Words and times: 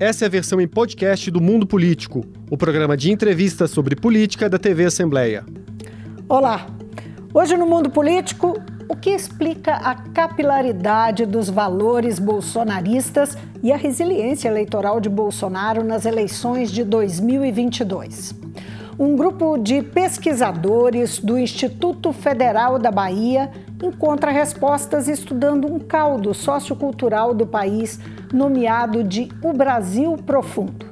Essa 0.00 0.24
é 0.24 0.28
a 0.28 0.30
versão 0.30 0.58
em 0.62 0.66
podcast 0.66 1.30
do 1.30 1.42
Mundo 1.42 1.66
Político, 1.66 2.24
o 2.50 2.56
programa 2.56 2.96
de 2.96 3.12
entrevistas 3.12 3.70
sobre 3.70 3.94
política 3.94 4.48
da 4.48 4.58
TV 4.58 4.86
Assembleia. 4.86 5.44
Olá! 6.26 6.68
Hoje 7.34 7.54
no 7.54 7.66
Mundo 7.66 7.90
Político, 7.90 8.58
o 8.88 8.96
que 8.96 9.10
explica 9.10 9.74
a 9.74 9.94
capilaridade 9.94 11.26
dos 11.26 11.50
valores 11.50 12.18
bolsonaristas 12.18 13.36
e 13.62 13.70
a 13.70 13.76
resiliência 13.76 14.48
eleitoral 14.48 15.02
de 15.02 15.10
Bolsonaro 15.10 15.84
nas 15.84 16.06
eleições 16.06 16.72
de 16.72 16.82
2022. 16.82 18.34
Um 18.98 19.14
grupo 19.14 19.58
de 19.58 19.82
pesquisadores 19.82 21.18
do 21.18 21.38
Instituto 21.38 22.10
Federal 22.10 22.78
da 22.78 22.90
Bahia 22.90 23.50
encontra 23.82 24.30
respostas 24.30 25.08
estudando 25.08 25.66
um 25.66 25.78
caldo 25.78 26.34
sociocultural 26.34 27.34
do 27.34 27.46
país 27.46 27.98
nomeado 28.32 29.02
de 29.02 29.28
O 29.42 29.52
Brasil 29.52 30.16
Profundo. 30.16 30.90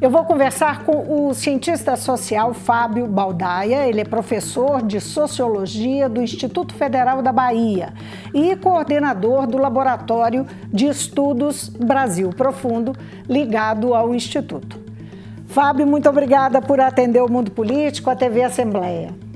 Eu 0.00 0.08
vou 0.08 0.24
conversar 0.24 0.84
com 0.84 1.28
o 1.28 1.34
cientista 1.34 1.94
social 1.94 2.54
Fábio 2.54 3.06
Baldaia, 3.06 3.86
ele 3.86 4.00
é 4.00 4.04
professor 4.04 4.80
de 4.80 4.98
Sociologia 4.98 6.08
do 6.08 6.22
Instituto 6.22 6.72
Federal 6.72 7.20
da 7.20 7.30
Bahia 7.30 7.92
e 8.32 8.56
coordenador 8.56 9.46
do 9.46 9.58
Laboratório 9.58 10.46
de 10.72 10.86
Estudos 10.86 11.68
Brasil 11.68 12.30
Profundo, 12.30 12.96
ligado 13.28 13.94
ao 13.94 14.14
Instituto. 14.14 14.80
Fábio, 15.46 15.86
muito 15.86 16.08
obrigada 16.08 16.62
por 16.62 16.80
atender 16.80 17.20
o 17.20 17.30
Mundo 17.30 17.50
Político, 17.50 18.08
a 18.08 18.16
TV 18.16 18.42
Assembleia. 18.42 19.29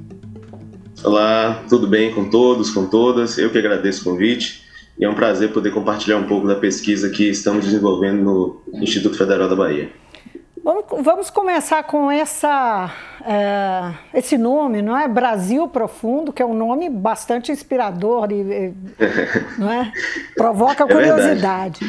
Olá, 1.05 1.63
tudo 1.69 1.87
bem 1.87 2.15
com 2.15 2.31
todos, 2.31 2.71
com 2.71 2.87
todas? 2.87 3.37
Eu 3.37 3.51
que 3.51 3.59
agradeço 3.59 4.01
o 4.01 4.13
convite 4.13 4.65
e 4.99 5.05
é 5.05 5.09
um 5.09 5.15
prazer 5.15 5.53
poder 5.53 5.71
compartilhar 5.71 6.17
um 6.17 6.27
pouco 6.27 6.49
da 6.49 6.55
pesquisa 6.55 7.11
que 7.11 7.29
estamos 7.29 7.67
desenvolvendo 7.67 8.23
no 8.23 8.63
Instituto 8.83 9.15
Federal 9.15 9.47
da 9.47 9.55
Bahia. 9.55 9.93
Vamos, 11.03 11.29
começar 11.29 11.83
com 11.83 12.11
essa, 12.11 12.91
é, 13.23 14.19
esse 14.19 14.39
nome, 14.39 14.81
não 14.81 14.97
é? 14.97 15.07
Brasil 15.07 15.69
Profundo, 15.69 16.33
que 16.33 16.41
é 16.41 16.47
um 16.47 16.55
nome 16.55 16.89
bastante 16.89 17.53
inspirador 17.53 18.33
e, 18.33 18.73
não 19.59 19.71
é? 19.71 19.93
provoca 20.35 20.85
é 20.85 20.89
curiosidade. 20.89 21.81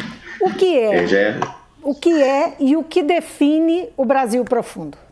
o 0.42 0.52
que 0.52 0.78
é? 0.78 1.06
é, 1.06 1.14
é? 1.14 1.40
O 1.82 1.96
que 1.96 2.22
é 2.22 2.56
e 2.60 2.76
o 2.76 2.84
que 2.84 3.02
define 3.02 3.88
o 3.96 4.04
Brasil 4.04 4.44
Profundo? 4.44 5.05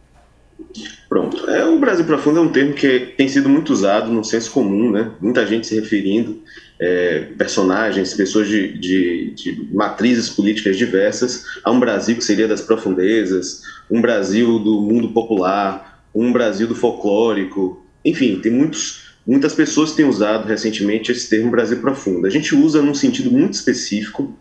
Pronto. 1.07 1.49
É, 1.49 1.65
o 1.65 1.79
Brasil 1.79 2.05
Profundo 2.05 2.39
é 2.39 2.41
um 2.41 2.51
termo 2.51 2.73
que 2.73 3.13
tem 3.15 3.27
sido 3.27 3.47
muito 3.47 3.71
usado 3.71 4.11
no 4.11 4.23
senso 4.23 4.51
comum, 4.51 4.91
né? 4.91 5.11
Muita 5.21 5.45
gente 5.45 5.67
se 5.67 5.75
referindo, 5.75 6.41
é, 6.79 7.27
personagens, 7.37 8.13
pessoas 8.13 8.47
de, 8.47 8.77
de, 8.79 9.31
de, 9.35 9.67
matrizes 9.71 10.29
políticas 10.29 10.77
diversas, 10.77 11.45
a 11.63 11.71
um 11.71 11.79
Brasil 11.79 12.15
que 12.15 12.23
seria 12.23 12.47
das 12.47 12.61
profundezas, 12.61 13.61
um 13.89 14.01
Brasil 14.01 14.57
do 14.59 14.81
mundo 14.81 15.09
popular, 15.09 16.03
um 16.13 16.31
Brasil 16.31 16.67
do 16.67 16.75
folclórico. 16.75 17.85
Enfim, 18.03 18.39
tem 18.39 18.51
muitos, 18.51 19.03
muitas 19.25 19.53
pessoas 19.53 19.91
que 19.91 19.97
têm 19.97 20.05
usado 20.05 20.47
recentemente 20.47 21.11
esse 21.11 21.29
termo 21.29 21.51
Brasil 21.51 21.79
Profundo. 21.79 22.25
A 22.25 22.29
gente 22.29 22.55
usa 22.55 22.81
num 22.81 22.95
sentido 22.95 23.31
muito 23.31 23.53
específico 23.53 24.35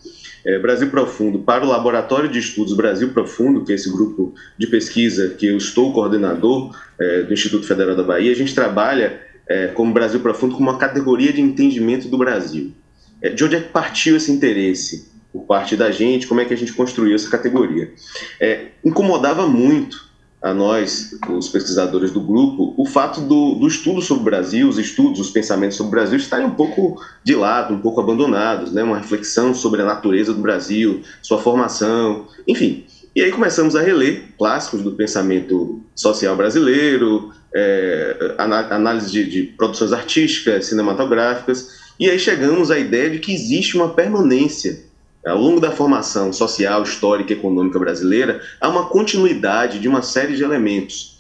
é, 0.44 0.58
Brasil 0.58 0.90
Profundo 0.90 1.40
para 1.40 1.64
o 1.64 1.68
Laboratório 1.68 2.28
de 2.28 2.38
Estudos 2.38 2.74
Brasil 2.74 3.10
Profundo, 3.10 3.64
que 3.64 3.72
é 3.72 3.74
esse 3.74 3.90
grupo 3.90 4.34
de 4.58 4.66
pesquisa 4.66 5.28
que 5.28 5.46
eu 5.46 5.56
estou 5.56 5.92
coordenador 5.92 6.76
é, 6.98 7.22
do 7.22 7.32
Instituto 7.32 7.66
Federal 7.66 7.96
da 7.96 8.02
Bahia, 8.02 8.32
a 8.32 8.36
gente 8.36 8.54
trabalha 8.54 9.20
é, 9.48 9.68
como 9.68 9.92
Brasil 9.92 10.20
Profundo 10.20 10.54
como 10.54 10.70
uma 10.70 10.78
categoria 10.78 11.32
de 11.32 11.40
entendimento 11.40 12.08
do 12.08 12.18
Brasil. 12.18 12.72
É, 13.20 13.28
de 13.28 13.44
onde 13.44 13.56
é 13.56 13.60
que 13.60 13.68
partiu 13.68 14.16
esse 14.16 14.32
interesse 14.32 15.10
por 15.32 15.44
parte 15.44 15.76
da 15.76 15.90
gente? 15.90 16.26
Como 16.26 16.40
é 16.40 16.44
que 16.44 16.54
a 16.54 16.56
gente 16.56 16.72
construiu 16.72 17.14
essa 17.14 17.30
categoria? 17.30 17.92
É, 18.40 18.66
incomodava 18.84 19.46
muito 19.46 20.11
a 20.42 20.52
nós, 20.52 21.14
os 21.30 21.48
pesquisadores 21.48 22.10
do 22.10 22.20
grupo, 22.20 22.74
o 22.76 22.84
fato 22.84 23.20
do, 23.20 23.54
do, 23.54 23.68
estudo 23.68 24.02
sobre 24.02 24.22
o 24.22 24.24
Brasil, 24.24 24.68
os 24.68 24.76
estudos, 24.76 25.20
os 25.20 25.30
pensamentos 25.30 25.76
sobre 25.76 25.88
o 25.88 25.92
Brasil 25.92 26.18
estarem 26.18 26.46
um 26.46 26.54
pouco 26.54 27.00
de 27.22 27.34
lado, 27.34 27.74
um 27.74 27.78
pouco 27.78 28.00
abandonados, 28.00 28.72
né? 28.72 28.82
uma 28.82 28.98
reflexão 28.98 29.54
sobre 29.54 29.82
a 29.82 29.84
natureza 29.84 30.34
do 30.34 30.42
Brasil, 30.42 31.02
sua 31.22 31.38
formação, 31.38 32.26
enfim. 32.46 32.84
E 33.14 33.22
aí 33.22 33.30
começamos 33.30 33.76
a 33.76 33.82
reler 33.82 34.24
clássicos 34.36 34.82
do 34.82 34.92
pensamento 34.92 35.80
social 35.94 36.34
brasileiro, 36.34 37.30
é, 37.54 38.34
análise 38.70 39.12
de, 39.12 39.30
de 39.30 39.42
produções 39.42 39.92
artísticas, 39.92 40.66
cinematográficas, 40.66 41.82
e 42.00 42.10
aí 42.10 42.18
chegamos 42.18 42.70
à 42.70 42.78
ideia 42.78 43.10
de 43.10 43.18
que 43.18 43.32
existe 43.32 43.76
uma 43.76 43.90
permanência 43.90 44.91
ao 45.26 45.38
longo 45.38 45.60
da 45.60 45.70
formação 45.70 46.32
social, 46.32 46.82
histórica 46.82 47.32
e 47.32 47.36
econômica 47.36 47.78
brasileira, 47.78 48.40
há 48.60 48.68
uma 48.68 48.86
continuidade 48.86 49.78
de 49.78 49.88
uma 49.88 50.02
série 50.02 50.34
de 50.34 50.42
elementos. 50.42 51.12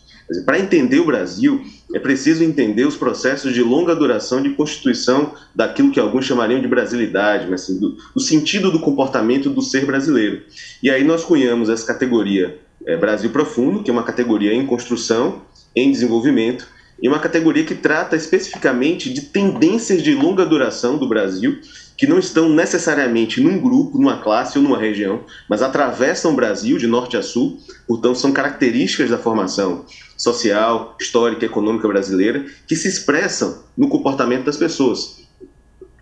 Para 0.44 0.58
entender 0.58 0.98
o 0.98 1.06
Brasil, 1.06 1.62
é 1.94 1.98
preciso 1.98 2.42
entender 2.42 2.86
os 2.86 2.96
processos 2.96 3.52
de 3.52 3.62
longa 3.62 3.94
duração 3.94 4.42
de 4.42 4.50
constituição 4.50 5.34
daquilo 5.54 5.90
que 5.90 6.00
alguns 6.00 6.24
chamariam 6.24 6.60
de 6.60 6.66
brasilidade, 6.66 7.46
mas 7.50 7.62
assim, 7.62 7.78
do, 7.78 7.96
do, 8.14 8.20
sentido 8.20 8.70
do 8.70 8.80
comportamento 8.80 9.50
do 9.50 9.60
ser 9.60 9.84
brasileiro. 9.84 10.42
E 10.82 10.90
aí 10.90 11.04
nós 11.04 11.22
cunhamos 11.22 11.68
essa 11.68 11.86
categoria 11.86 12.58
é, 12.86 12.96
Brasil 12.96 13.30
Profundo, 13.30 13.82
que 13.82 13.90
é 13.90 13.92
uma 13.92 14.02
categoria 14.02 14.54
em 14.54 14.64
construção, 14.66 15.42
em 15.76 15.90
desenvolvimento, 15.90 16.66
e 17.00 17.08
uma 17.08 17.18
categoria 17.18 17.64
que 17.64 17.74
trata 17.74 18.16
especificamente 18.16 19.12
de 19.12 19.22
tendências 19.22 20.02
de 20.02 20.14
longa 20.14 20.46
duração 20.46 20.96
do 20.96 21.08
Brasil 21.08 21.58
que 22.02 22.06
não 22.08 22.18
estão 22.18 22.48
necessariamente 22.48 23.40
num 23.40 23.60
grupo, 23.60 23.96
numa 23.96 24.20
classe 24.20 24.58
ou 24.58 24.64
numa 24.64 24.76
região, 24.76 25.24
mas 25.48 25.62
atravessam 25.62 26.32
o 26.32 26.34
Brasil 26.34 26.76
de 26.76 26.88
norte 26.88 27.16
a 27.16 27.22
sul, 27.22 27.60
portanto, 27.86 28.18
são 28.18 28.32
características 28.32 29.08
da 29.08 29.18
formação 29.18 29.86
social, 30.16 30.96
histórica 31.00 31.46
econômica 31.46 31.86
brasileira 31.86 32.44
que 32.66 32.74
se 32.74 32.88
expressam 32.88 33.62
no 33.78 33.88
comportamento 33.88 34.46
das 34.46 34.56
pessoas. 34.56 35.22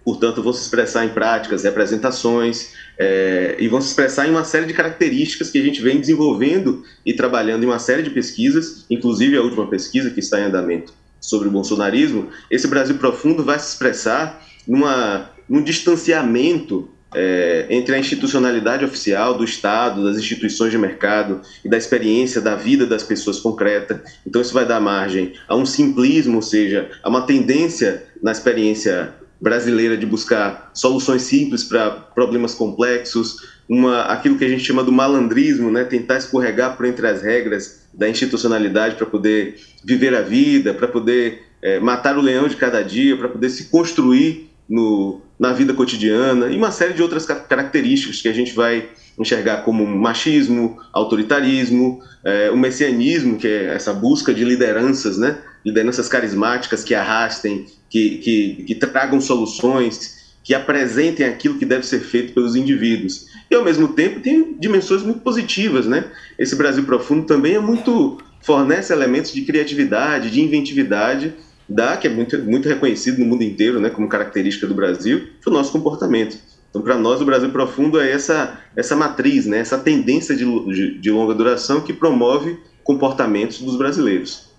Portanto, 0.03 0.43
vão 0.43 0.55
se 0.55 0.63
expressar 0.63 1.05
em 1.05 1.11
práticas, 1.11 1.65
representações, 1.65 2.73
é, 2.99 3.57
e 3.59 3.69
vão 3.69 3.83
se 3.83 3.89
expressar 3.89 4.27
em 4.27 4.31
uma 4.31 4.45
série 4.45 4.65
de 4.65 4.73
características 4.73 5.51
que 5.51 5.59
a 5.59 5.63
gente 5.63 5.83
vem 5.83 6.01
desenvolvendo 6.01 6.83
e 7.05 7.13
trabalhando 7.13 7.65
em 7.65 7.67
uma 7.67 7.79
série 7.79 8.03
de 8.03 8.09
pesquisas, 8.09 8.87
inclusive 8.89 9.37
a 9.37 9.43
última 9.43 9.67
pesquisa 9.67 10.09
que 10.11 10.21
está 10.21 10.41
em 10.41 10.45
andamento 10.45 10.95
sobre 11.21 11.49
o 11.49 11.51
bolsonarismo. 11.51 12.31
Esse 12.51 12.67
Brasil 12.67 12.97
profundo 12.97 13.45
vai 13.45 13.59
se 13.59 13.69
expressar 13.69 14.49
numa 14.71 15.33
um 15.49 15.61
distanciamento 15.61 16.89
é, 17.13 17.67
entre 17.71 17.93
a 17.93 17.99
institucionalidade 17.99 18.85
oficial 18.85 19.37
do 19.37 19.43
Estado, 19.43 20.05
das 20.05 20.17
instituições 20.17 20.71
de 20.71 20.79
mercado 20.79 21.41
e 21.65 21.69
da 21.69 21.77
experiência 21.77 22.41
da 22.41 22.55
vida 22.55 22.87
das 22.87 23.03
pessoas 23.03 23.41
concreta. 23.41 24.01
Então, 24.25 24.41
isso 24.41 24.55
vai 24.55 24.65
dar 24.65 24.81
margem 24.81 25.33
a 25.49 25.57
um 25.57 25.67
simplismo, 25.67 26.37
ou 26.37 26.43
seja, 26.43 26.89
a 27.03 27.09
uma 27.09 27.23
tendência 27.23 28.05
na 28.23 28.31
experiência 28.31 29.13
brasileira 29.41 29.97
de 29.97 30.07
buscar 30.07 30.71
soluções 30.73 31.23
simples 31.23 31.65
para 31.65 31.91
problemas 31.91 32.55
complexos, 32.55 33.39
uma, 33.69 34.03
aquilo 34.03 34.39
que 34.39 34.45
a 34.45 34.49
gente 34.49 34.63
chama 34.63 34.85
do 34.85 34.93
malandrismo, 34.93 35.69
né? 35.69 35.83
tentar 35.83 36.19
escorregar 36.19 36.77
por 36.77 36.87
entre 36.87 37.09
as 37.09 37.23
regras 37.23 37.81
da 37.93 38.09
institucionalidade 38.09 38.95
para 38.95 39.07
poder 39.07 39.57
viver 39.85 40.15
a 40.15 40.23
vida, 40.23 40.73
para 40.75 40.87
poder 40.87 41.43
é, 41.61 41.81
matar 41.81 42.17
o 42.17 42.21
leão 42.21 42.47
de 42.47 42.55
cada 42.55 42.83
dia, 42.83 43.17
para 43.17 43.29
poder 43.29 43.49
se 43.49 43.65
construir 43.65 44.50
no, 44.71 45.21
na 45.37 45.53
vida 45.53 45.75
cotidiana 45.75 46.47
e 46.47 46.57
uma 46.57 46.71
série 46.71 46.95
de 46.95 47.03
outras 47.03 47.27
características 47.27 48.23
que 48.23 48.29
a 48.29 48.33
gente 48.33 48.55
vai 48.55 48.89
enxergar 49.19 49.59
como 49.65 49.85
machismo, 49.85 50.79
autoritarismo, 50.93 52.01
é, 52.25 52.51
o 52.51 52.57
messianismo, 52.57 53.37
que 53.37 53.49
é 53.49 53.75
essa 53.75 53.93
busca 53.93 54.33
de 54.33 54.45
lideranças, 54.45 55.19
né? 55.19 55.39
lideranças 55.67 56.09
carismáticas 56.09 56.85
que 56.85 56.95
arrastem, 56.95 57.67
que, 57.91 58.19
que, 58.19 58.65
que 58.65 58.75
tragam 58.77 59.21
soluções, 59.21 60.21
que 60.43 60.55
apresentem 60.55 61.27
aquilo 61.27 61.59
que 61.59 61.67
deve 61.67 61.85
ser 61.85 62.01
feito 62.01 62.33
pelos 62.33 62.57
indivíduos. 62.57 63.27
E, 63.51 63.55
ao 63.55 63.65
mesmo 63.65 63.89
tempo, 63.89 64.21
tem 64.21 64.57
dimensões 64.59 65.03
muito 65.03 65.21
positivas. 65.21 65.87
Né? 65.87 66.05
Esse 66.39 66.57
Brasil 66.57 66.85
Profundo 66.85 67.27
também 67.27 67.57
é 67.57 67.61
muito 67.61 68.19
fornece 68.41 68.93
elementos 68.93 69.33
de 69.33 69.43
criatividade, 69.43 70.31
de 70.31 70.41
inventividade, 70.41 71.35
dá, 71.71 71.97
que 71.97 72.09
é 72.09 72.11
muito, 72.11 72.37
muito 72.41 72.69
reconhecido 72.69 73.19
no 73.19 73.27
mundo 73.27 73.45
inteiro 73.45 73.81
né, 73.81 73.89
como 73.89 74.09
característica 74.09 74.67
do 74.67 74.75
Brasil, 74.75 75.29
para 75.41 75.51
o 75.51 75.55
nosso 75.55 75.71
comportamento. 75.71 76.37
Então, 76.69 76.83
para 76.83 76.97
nós, 76.97 77.21
o 77.21 77.25
Brasil 77.25 77.51
Profundo 77.51 78.01
é 78.01 78.11
essa, 78.11 78.61
essa 78.77 78.97
matriz, 78.97 79.47
né, 79.47 79.59
essa 79.59 79.79
tendência 79.79 80.35
de, 80.35 80.45
de, 80.45 80.99
de 80.99 81.11
longa 81.11 81.35
duração 81.35 81.81
que 81.81 81.93
promove 81.93 82.59
comportamentos 82.83 83.61
dos 83.61 83.77
brasileiros. 83.77 84.51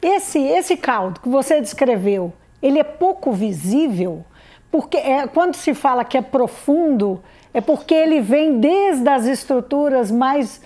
Esse, 0.00 0.38
esse 0.38 0.76
caldo 0.76 1.20
que 1.20 1.28
você 1.28 1.60
descreveu, 1.60 2.32
ele 2.60 2.78
é 2.78 2.84
pouco 2.84 3.32
visível, 3.32 4.24
porque 4.70 4.96
é, 4.96 5.26
quando 5.26 5.54
se 5.54 5.74
fala 5.74 6.04
que 6.04 6.16
é 6.16 6.22
profundo, 6.22 7.20
é 7.54 7.60
porque 7.60 7.94
ele 7.94 8.20
vem 8.20 8.58
desde 8.58 9.08
as 9.08 9.26
estruturas 9.26 10.10
mais 10.10 10.60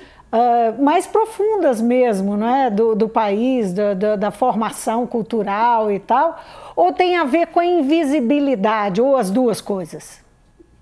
mais 0.79 1.07
profundas 1.07 1.81
mesmo, 1.81 2.37
não 2.37 2.49
é? 2.49 2.71
do, 2.71 2.95
do 2.95 3.09
país, 3.09 3.73
do, 3.73 4.17
da 4.19 4.31
formação 4.31 5.07
cultural 5.07 5.91
e 5.91 5.99
tal, 5.99 6.43
ou 6.75 6.93
tem 6.93 7.17
a 7.17 7.25
ver 7.25 7.49
com 7.49 7.61
a 7.61 7.67
invisibilidade, 7.67 9.01
ou 9.01 9.17
as 9.17 9.31
duas 9.31 9.61
coisas? 9.61 10.25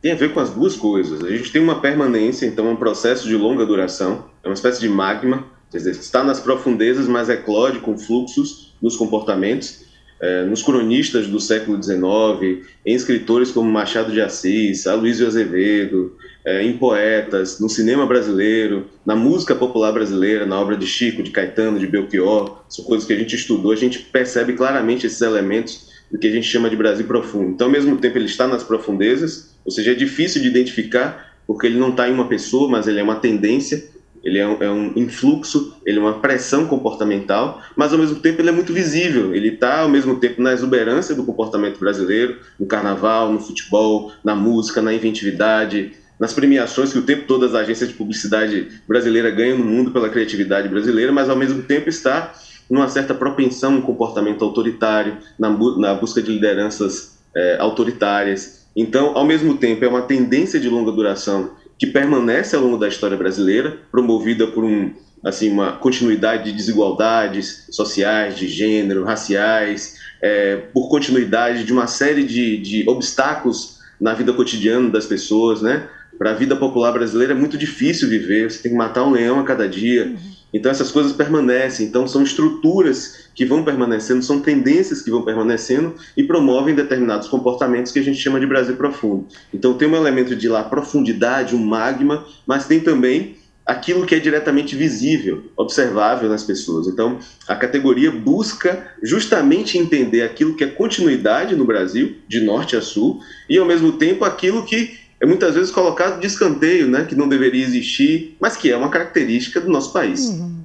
tem 0.05 0.12
a 0.12 0.17
ver 0.17 0.35
com 0.35 0.41
as 0.41 0.51
duas 0.51 0.77
coisas. 0.77 1.25
A 1.25 1.31
gente 1.31 1.51
tem 1.51 1.62
uma 1.62 1.81
permanência, 1.81 2.45
então 2.45 2.67
é 2.67 2.71
um 2.71 2.77
processo 2.77 3.27
de 3.27 3.35
longa 3.37 3.65
duração, 3.65 4.27
é 4.43 4.49
uma 4.49 4.53
espécie 4.53 4.79
de 4.79 4.87
magma, 4.87 5.47
quer 5.71 5.79
dizer, 5.79 5.93
está 5.93 6.23
nas 6.23 6.39
profundezas, 6.39 7.09
mas 7.09 7.31
eclode 7.31 7.79
com 7.79 7.97
fluxos 7.97 8.75
nos 8.83 8.97
comportamentos. 8.97 9.83
É, 10.21 10.45
nos 10.45 10.62
cronistas 10.62 11.27
do 11.27 11.41
século 11.41 11.83
XIX, 11.83 12.67
em 12.85 12.95
escritores 12.95 13.50
como 13.50 13.71
Machado 13.71 14.12
de 14.12 14.21
Assis, 14.21 14.87
Aloysio 14.87 15.27
Azevedo, 15.27 16.17
é, 16.44 16.62
em 16.62 16.76
poetas, 16.76 17.58
no 17.58 17.69
cinema 17.69 18.06
brasileiro, 18.06 18.87
na 19.05 19.17
música 19.17 19.55
popular 19.55 19.93
brasileira, 19.93 20.44
na 20.44 20.61
obra 20.61 20.76
de 20.76 20.87
Chico, 20.87 21.23
de 21.23 21.31
Caetano, 21.31 21.79
de 21.79 21.87
Belchior, 21.87 22.64
são 22.69 22.85
coisas 22.85 23.06
que 23.06 23.12
a 23.12 23.17
gente 23.17 23.35
estudou, 23.35 23.73
a 23.73 23.76
gente 23.76 23.99
percebe 23.99 24.52
claramente 24.52 25.06
esses 25.06 25.23
elementos 25.23 25.88
do 26.11 26.19
que 26.19 26.26
a 26.26 26.31
gente 26.31 26.46
chama 26.46 26.69
de 26.69 26.76
Brasil 26.76 27.06
profundo. 27.06 27.52
Então, 27.52 27.67
ao 27.67 27.73
mesmo 27.73 27.96
tempo, 27.96 28.19
ele 28.19 28.26
está 28.26 28.46
nas 28.46 28.62
profundezas, 28.62 29.56
ou 29.64 29.73
seja, 29.73 29.93
é 29.93 29.94
difícil 29.94 30.43
de 30.43 30.49
identificar, 30.49 31.35
porque 31.46 31.67
ele 31.67 31.79
não 31.79 31.91
está 31.91 32.08
em 32.08 32.12
uma 32.12 32.29
pessoa, 32.29 32.69
mas 32.69 32.87
ele 32.87 33.00
é 33.00 33.02
uma 33.02 33.17
tendência, 33.17 33.82
ele 34.23 34.38
é 34.38 34.47
um, 34.47 34.62
é 34.62 34.70
um, 34.70 34.93
influxo, 34.97 35.76
ele 35.85 35.99
é 35.99 36.00
uma 36.00 36.19
pressão 36.20 36.67
comportamental, 36.67 37.61
mas 37.76 37.93
ao 37.93 37.99
mesmo 37.99 38.20
tempo 38.20 38.40
ele 38.40 38.49
é 38.49 38.52
muito 38.52 38.73
visível. 38.73 39.35
Ele 39.35 39.49
está 39.49 39.81
ao 39.81 39.88
mesmo 39.88 40.17
tempo 40.17 40.40
na 40.40 40.52
exuberância 40.52 41.14
do 41.14 41.25
comportamento 41.25 41.79
brasileiro, 41.79 42.38
no 42.58 42.64
carnaval, 42.64 43.31
no 43.31 43.38
futebol, 43.38 44.12
na 44.25 44.35
música, 44.35 44.81
na 44.81 44.94
inventividade, 44.94 45.93
nas 46.19 46.32
premiações 46.32 46.93
que 46.93 46.99
o 46.99 47.02
tempo 47.02 47.26
todo 47.26 47.44
as 47.44 47.55
agências 47.55 47.88
de 47.88 47.94
publicidade 47.94 48.69
brasileira 48.87 49.31
ganham 49.31 49.58
no 49.58 49.64
mundo 49.64 49.90
pela 49.90 50.08
criatividade 50.08 50.69
brasileira, 50.69 51.12
mas 51.12 51.28
ao 51.28 51.37
mesmo 51.37 51.62
tempo 51.62 51.88
está 51.88 52.32
numa 52.70 52.88
certa 52.88 53.14
propensão, 53.14 53.76
um 53.76 53.82
comportamento 53.82 54.44
autoritário, 54.44 55.19
na, 55.38 55.50
na 55.50 55.94
busca 55.94 56.22
de 56.22 56.32
lideranças 56.32 57.19
é, 57.34 57.56
autoritárias. 57.58 58.64
Então, 58.75 59.16
ao 59.16 59.25
mesmo 59.25 59.56
tempo, 59.56 59.84
é 59.84 59.88
uma 59.88 60.02
tendência 60.02 60.58
de 60.58 60.69
longa 60.69 60.90
duração 60.90 61.50
que 61.78 61.87
permanece 61.87 62.55
ao 62.56 62.62
longo 62.62 62.78
da 62.78 62.88
história 62.88 63.16
brasileira, 63.16 63.76
promovida 63.90 64.46
por 64.46 64.64
um, 64.64 64.93
assim, 65.25 65.50
uma 65.50 65.72
continuidade 65.72 66.44
de 66.44 66.52
desigualdades 66.52 67.66
sociais, 67.70 68.37
de 68.37 68.49
gênero, 68.49 69.05
raciais, 69.05 69.96
é, 70.22 70.56
por 70.72 70.88
continuidade 70.88 71.64
de 71.64 71.72
uma 71.72 71.87
série 71.87 72.25
de, 72.25 72.56
de 72.58 72.88
obstáculos 72.88 73.81
na 74.00 74.14
vida 74.14 74.32
cotidiana 74.32 74.88
das 74.90 75.06
pessoas, 75.06 75.61
né? 75.62 75.88
Para 76.19 76.31
a 76.31 76.34
vida 76.34 76.55
popular 76.56 76.93
brasileira 76.93 77.32
é 77.32 77.37
muito 77.37 77.58
difícil 77.58 78.08
viver, 78.08 78.50
você 78.50 78.62
tem 78.62 78.72
que 78.72 78.78
matar 78.78 79.05
um 79.05 79.11
leão 79.11 79.40
a 79.40 79.44
cada 79.44 79.69
dia. 79.69 80.06
Uhum. 80.06 80.34
Então 80.52 80.70
essas 80.70 80.93
coisas 80.93 81.12
permanecem, 81.12 81.87
então 81.87 82.06
são 82.06 82.22
estruturas 82.22 83.28
que 83.34 83.44
vão 83.44 83.64
permanecendo, 83.64 84.22
são 84.22 84.40
tendências 84.40 85.02
que 85.02 85.11
vão 85.11 85.22
permanecendo 85.22 85.96
e 86.16 86.22
promovem 86.22 86.76
determinados 86.76 87.26
comportamentos 87.26 87.90
que 87.90 87.99
a 87.99 88.02
gente 88.02 88.20
chama 88.20 88.38
de 88.38 88.46
Brasil 88.46 88.76
profundo. 88.76 89.26
Então 89.52 89.75
tem 89.75 89.88
um 89.88 89.96
elemento 89.96 90.37
de 90.37 90.49
lá 90.49 90.62
profundidade, 90.62 91.56
um 91.56 91.64
magma, 91.64 92.25
mas 92.46 92.69
tem 92.69 92.78
também 92.78 93.37
aquilo 93.66 94.05
que 94.05 94.14
é 94.14 94.19
diretamente 94.19 94.76
visível, 94.76 95.50
observável 95.56 96.28
nas 96.28 96.43
pessoas. 96.43 96.87
Então, 96.87 97.19
a 97.49 97.56
categoria 97.56 98.11
busca 98.11 98.87
justamente 99.02 99.78
entender 99.78 100.22
aquilo 100.22 100.55
que 100.55 100.64
é 100.64 100.66
continuidade 100.66 101.56
no 101.56 101.64
Brasil, 101.64 102.16
de 102.28 102.40
norte 102.40 102.76
a 102.76 102.82
sul, 102.82 103.20
e 103.49 103.56
ao 103.56 103.64
mesmo 103.64 103.93
tempo 103.93 104.25
aquilo 104.25 104.64
que 104.64 105.04
é 105.20 105.26
muitas 105.26 105.55
vezes 105.55 105.70
colocado 105.70 106.20
de 106.20 106.26
escanteio, 106.26 106.88
né, 106.88 107.05
que 107.08 107.14
não 107.14 107.28
deveria 107.28 107.62
existir, 107.62 108.37
mas 108.40 108.56
que 108.56 108.70
é 108.70 108.76
uma 108.76 108.90
característica 108.90 109.61
do 109.61 109.70
nosso 109.70 109.93
país. 109.93 110.28
Uhum. 110.28 110.62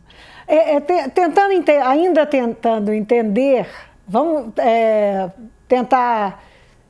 É, 0.47 0.75
é, 0.75 0.79
tentando 0.79 1.53
ainda 1.83 2.25
tentando 2.25 2.91
entender, 2.91 3.67
vamos 4.07 4.51
é, 4.57 5.29
tentar 5.67 6.43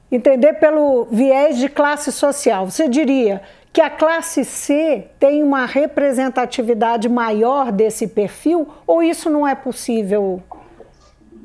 entender 0.09 0.53
pelo 0.53 1.07
viés 1.11 1.57
de 1.57 1.67
classe 1.67 2.11
social. 2.11 2.69
Você 2.69 2.87
diria 2.87 3.41
que 3.71 3.81
a 3.81 3.89
classe 3.89 4.43
C 4.43 5.05
tem 5.19 5.43
uma 5.43 5.65
representatividade 5.65 7.07
maior 7.09 7.71
desse 7.71 8.07
perfil 8.07 8.67
ou 8.87 9.03
isso 9.03 9.29
não 9.29 9.47
é 9.47 9.53
possível? 9.53 10.41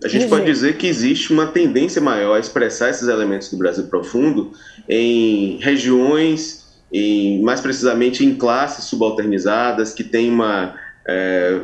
A 0.02 0.08
gente 0.08 0.22
dizer? 0.22 0.30
pode 0.30 0.44
dizer 0.44 0.76
que 0.76 0.86
existe 0.86 1.32
uma 1.32 1.46
tendência 1.46 2.00
maior 2.00 2.36
a 2.36 2.40
expressar 2.40 2.90
esses 2.90 3.08
elementos 3.08 3.50
do 3.50 3.56
Brasil 3.56 3.88
profundo 3.88 4.52
em 4.88 5.58
regiões, 5.58 6.64
em, 6.92 7.42
mais 7.42 7.60
precisamente 7.60 8.24
em 8.24 8.34
classes 8.34 8.84
subalternizadas, 8.84 9.92
que 9.92 10.04
têm 10.04 10.30
uma, 10.30 10.74
é, 11.06 11.60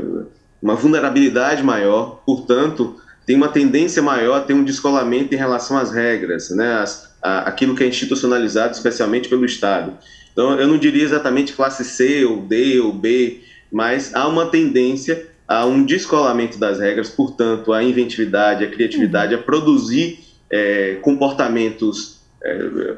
uma 0.62 0.74
vulnerabilidade 0.74 1.62
maior, 1.62 2.22
portanto, 2.26 2.96
tem 3.26 3.36
uma 3.36 3.48
tendência 3.48 4.02
maior 4.02 4.38
a 4.38 4.40
ter 4.40 4.54
um 4.54 4.64
descolamento 4.64 5.34
em 5.34 5.38
relação 5.38 5.78
às 5.78 5.92
regras, 5.92 6.50
né, 6.50 6.74
as, 6.74 7.14
a, 7.22 7.40
aquilo 7.40 7.76
que 7.76 7.84
é 7.84 7.86
institucionalizado 7.86 8.72
especialmente 8.72 9.28
pelo 9.28 9.44
Estado. 9.44 9.92
Então, 10.32 10.58
eu 10.58 10.66
não 10.66 10.78
diria 10.78 11.04
exatamente 11.04 11.52
classe 11.52 11.84
C 11.84 12.24
ou 12.24 12.42
D 12.42 12.80
ou 12.80 12.92
B, 12.92 13.40
mas 13.70 14.14
há 14.14 14.26
uma 14.26 14.46
tendência 14.46 15.28
a 15.46 15.66
um 15.66 15.84
descolamento 15.84 16.58
das 16.58 16.78
regras, 16.78 17.08
portanto, 17.08 17.72
a 17.72 17.82
inventividade, 17.82 18.64
a 18.64 18.70
criatividade, 18.70 19.34
a 19.34 19.38
produzir 19.38 20.20
é, 20.48 20.98
comportamentos 21.02 22.19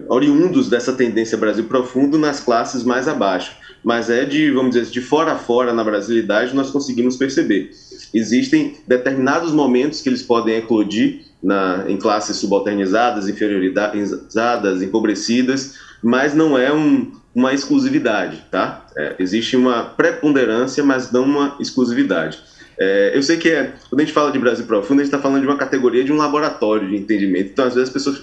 oriundos 0.09 0.69
dessa 0.69 0.93
tendência 0.93 1.37
Brasil 1.37 1.65
profundo 1.65 2.17
nas 2.19 2.41
classes 2.41 2.85
mais 2.85 3.09
abaixo. 3.09 3.57
Mas 3.83 4.09
é 4.09 4.25
de, 4.25 4.51
vamos 4.53 4.77
dizer, 4.77 4.91
de 4.91 5.01
fora 5.01 5.33
a 5.33 5.37
fora 5.37 5.73
na 5.73 5.83
brasilidade 5.83 6.55
nós 6.55 6.71
conseguimos 6.71 7.17
perceber. 7.17 7.71
Existem 8.15 8.77
determinados 8.87 9.53
momentos 9.53 10.01
que 10.01 10.09
eles 10.09 10.23
podem 10.23 10.57
eclodir 10.57 11.23
na, 11.43 11.85
em 11.89 11.97
classes 11.97 12.37
subalternizadas, 12.37 13.29
inferiorizadas, 13.29 14.83
empobrecidas, 14.83 15.75
mas 16.01 16.35
não 16.35 16.57
é 16.57 16.73
um, 16.73 17.11
uma 17.35 17.53
exclusividade, 17.53 18.45
tá? 18.51 18.87
É, 18.97 19.17
existe 19.19 19.57
uma 19.57 19.83
preponderância, 19.83 20.85
mas 20.85 21.11
não 21.11 21.25
uma 21.25 21.57
exclusividade. 21.59 22.39
É, 22.85 23.13
eu 23.15 23.23
sei 23.23 23.37
que 23.37 23.49
é, 23.49 23.73
quando 23.89 24.01
a 24.01 24.05
gente 24.05 24.13
fala 24.13 24.33
de 24.33 24.39
Brasil 24.41 24.67
profundo, 24.67 25.01
a 25.01 25.05
gente 25.05 25.15
está 25.15 25.23
falando 25.23 25.41
de 25.41 25.47
uma 25.47 25.57
categoria 25.57 26.03
de 26.03 26.13
um 26.13 26.17
laboratório 26.17 26.89
de 26.89 26.97
entendimento. 26.97 27.51
Então, 27.53 27.65
às 27.65 27.75
vezes, 27.75 27.89
as 27.89 27.93
pessoas. 27.93 28.23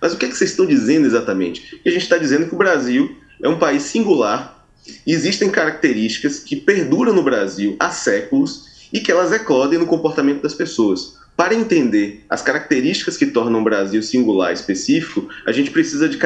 Mas 0.00 0.12
o 0.12 0.16
que, 0.16 0.26
é 0.26 0.28
que 0.28 0.36
vocês 0.36 0.50
estão 0.50 0.66
dizendo 0.66 1.06
exatamente? 1.06 1.80
E 1.84 1.88
a 1.88 1.92
gente 1.92 2.02
está 2.02 2.18
dizendo 2.18 2.46
que 2.46 2.54
o 2.54 2.58
Brasil 2.58 3.16
é 3.40 3.48
um 3.48 3.58
país 3.58 3.84
singular 3.84 4.54
existem 5.06 5.48
características 5.48 6.40
que 6.40 6.56
perduram 6.56 7.14
no 7.14 7.22
Brasil 7.22 7.76
há 7.78 7.90
séculos 7.90 8.88
e 8.92 9.00
que 9.00 9.10
elas 9.10 9.32
eclodem 9.32 9.78
no 9.78 9.86
comportamento 9.86 10.42
das 10.42 10.54
pessoas. 10.54 11.16
Para 11.36 11.54
entender 11.54 12.24
as 12.28 12.42
características 12.42 13.16
que 13.16 13.26
tornam 13.26 13.60
o 13.60 13.64
Brasil 13.64 14.02
singular 14.02 14.52
específico, 14.52 15.28
a 15.46 15.52
gente 15.52 15.70
precisa 15.70 16.08
de, 16.08 16.18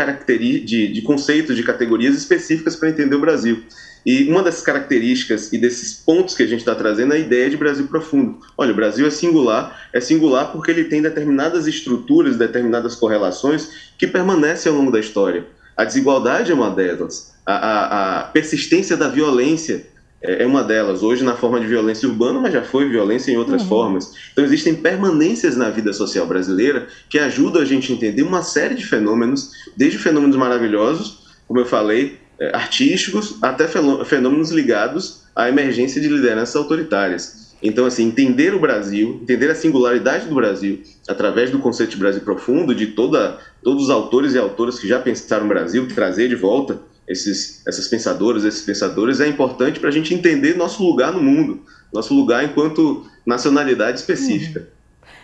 de, 0.64 0.92
de 0.92 1.02
conceitos, 1.02 1.56
de 1.56 1.62
categorias 1.62 2.14
específicas 2.16 2.76
para 2.76 2.90
entender 2.90 3.14
o 3.14 3.20
Brasil. 3.20 3.62
E 4.08 4.26
uma 4.30 4.42
dessas 4.42 4.62
características 4.62 5.52
e 5.52 5.58
desses 5.58 5.92
pontos 5.92 6.34
que 6.34 6.42
a 6.42 6.46
gente 6.46 6.60
está 6.60 6.74
trazendo 6.74 7.12
é 7.12 7.16
a 7.16 7.18
ideia 7.18 7.50
de 7.50 7.58
Brasil 7.58 7.86
profundo. 7.88 8.38
Olha, 8.56 8.72
o 8.72 8.74
Brasil 8.74 9.06
é 9.06 9.10
singular, 9.10 9.86
é 9.92 10.00
singular 10.00 10.50
porque 10.50 10.70
ele 10.70 10.84
tem 10.84 11.02
determinadas 11.02 11.66
estruturas, 11.66 12.38
determinadas 12.38 12.94
correlações 12.94 13.92
que 13.98 14.06
permanecem 14.06 14.72
ao 14.72 14.78
longo 14.78 14.90
da 14.90 14.98
história. 14.98 15.44
A 15.76 15.84
desigualdade 15.84 16.50
é 16.50 16.54
uma 16.54 16.70
delas, 16.70 17.34
a, 17.44 17.52
a, 17.52 18.20
a 18.20 18.22
persistência 18.22 18.96
da 18.96 19.10
violência 19.10 19.86
é, 20.22 20.42
é 20.42 20.46
uma 20.46 20.64
delas. 20.64 21.02
Hoje, 21.02 21.22
na 21.22 21.36
forma 21.36 21.60
de 21.60 21.66
violência 21.66 22.08
urbana, 22.08 22.40
mas 22.40 22.54
já 22.54 22.62
foi 22.62 22.88
violência 22.88 23.30
em 23.30 23.36
outras 23.36 23.60
uhum. 23.60 23.68
formas. 23.68 24.14
Então, 24.32 24.42
existem 24.42 24.74
permanências 24.74 25.54
na 25.54 25.68
vida 25.68 25.92
social 25.92 26.26
brasileira 26.26 26.88
que 27.10 27.18
ajudam 27.18 27.60
a 27.60 27.64
gente 27.66 27.92
a 27.92 27.94
entender 27.94 28.22
uma 28.22 28.42
série 28.42 28.74
de 28.74 28.86
fenômenos, 28.86 29.50
desde 29.76 29.98
fenômenos 29.98 30.36
maravilhosos, 30.36 31.28
como 31.46 31.60
eu 31.60 31.66
falei, 31.66 32.18
artísticos, 32.52 33.38
até 33.42 33.66
fenômenos 33.66 34.50
ligados 34.50 35.24
à 35.34 35.48
emergência 35.48 36.00
de 36.00 36.08
lideranças 36.08 36.56
autoritárias. 36.56 37.48
Então, 37.60 37.86
assim, 37.86 38.06
entender 38.06 38.54
o 38.54 38.60
Brasil, 38.60 39.18
entender 39.20 39.50
a 39.50 39.54
singularidade 39.54 40.26
do 40.26 40.34
Brasil 40.34 40.80
através 41.08 41.50
do 41.50 41.58
conceito 41.58 41.90
de 41.90 41.96
Brasil 41.96 42.20
profundo, 42.20 42.74
de 42.74 42.88
toda, 42.88 43.38
todos 43.62 43.84
os 43.84 43.90
autores 43.90 44.34
e 44.34 44.38
autoras 44.38 44.78
que 44.78 44.86
já 44.86 45.00
pensaram 45.00 45.42
no 45.42 45.48
Brasil, 45.48 45.88
trazer 45.88 46.28
de 46.28 46.36
volta 46.36 46.80
esses, 47.08 47.66
essas 47.66 47.88
pensadoras, 47.88 48.44
esses 48.44 48.62
pensadores, 48.62 49.20
é 49.20 49.26
importante 49.26 49.80
para 49.80 49.88
a 49.88 49.92
gente 49.92 50.14
entender 50.14 50.56
nosso 50.56 50.84
lugar 50.84 51.12
no 51.12 51.20
mundo, 51.20 51.62
nosso 51.92 52.14
lugar 52.14 52.44
enquanto 52.44 53.04
nacionalidade 53.26 53.98
específica. 53.98 54.60
Uhum. 54.60 54.66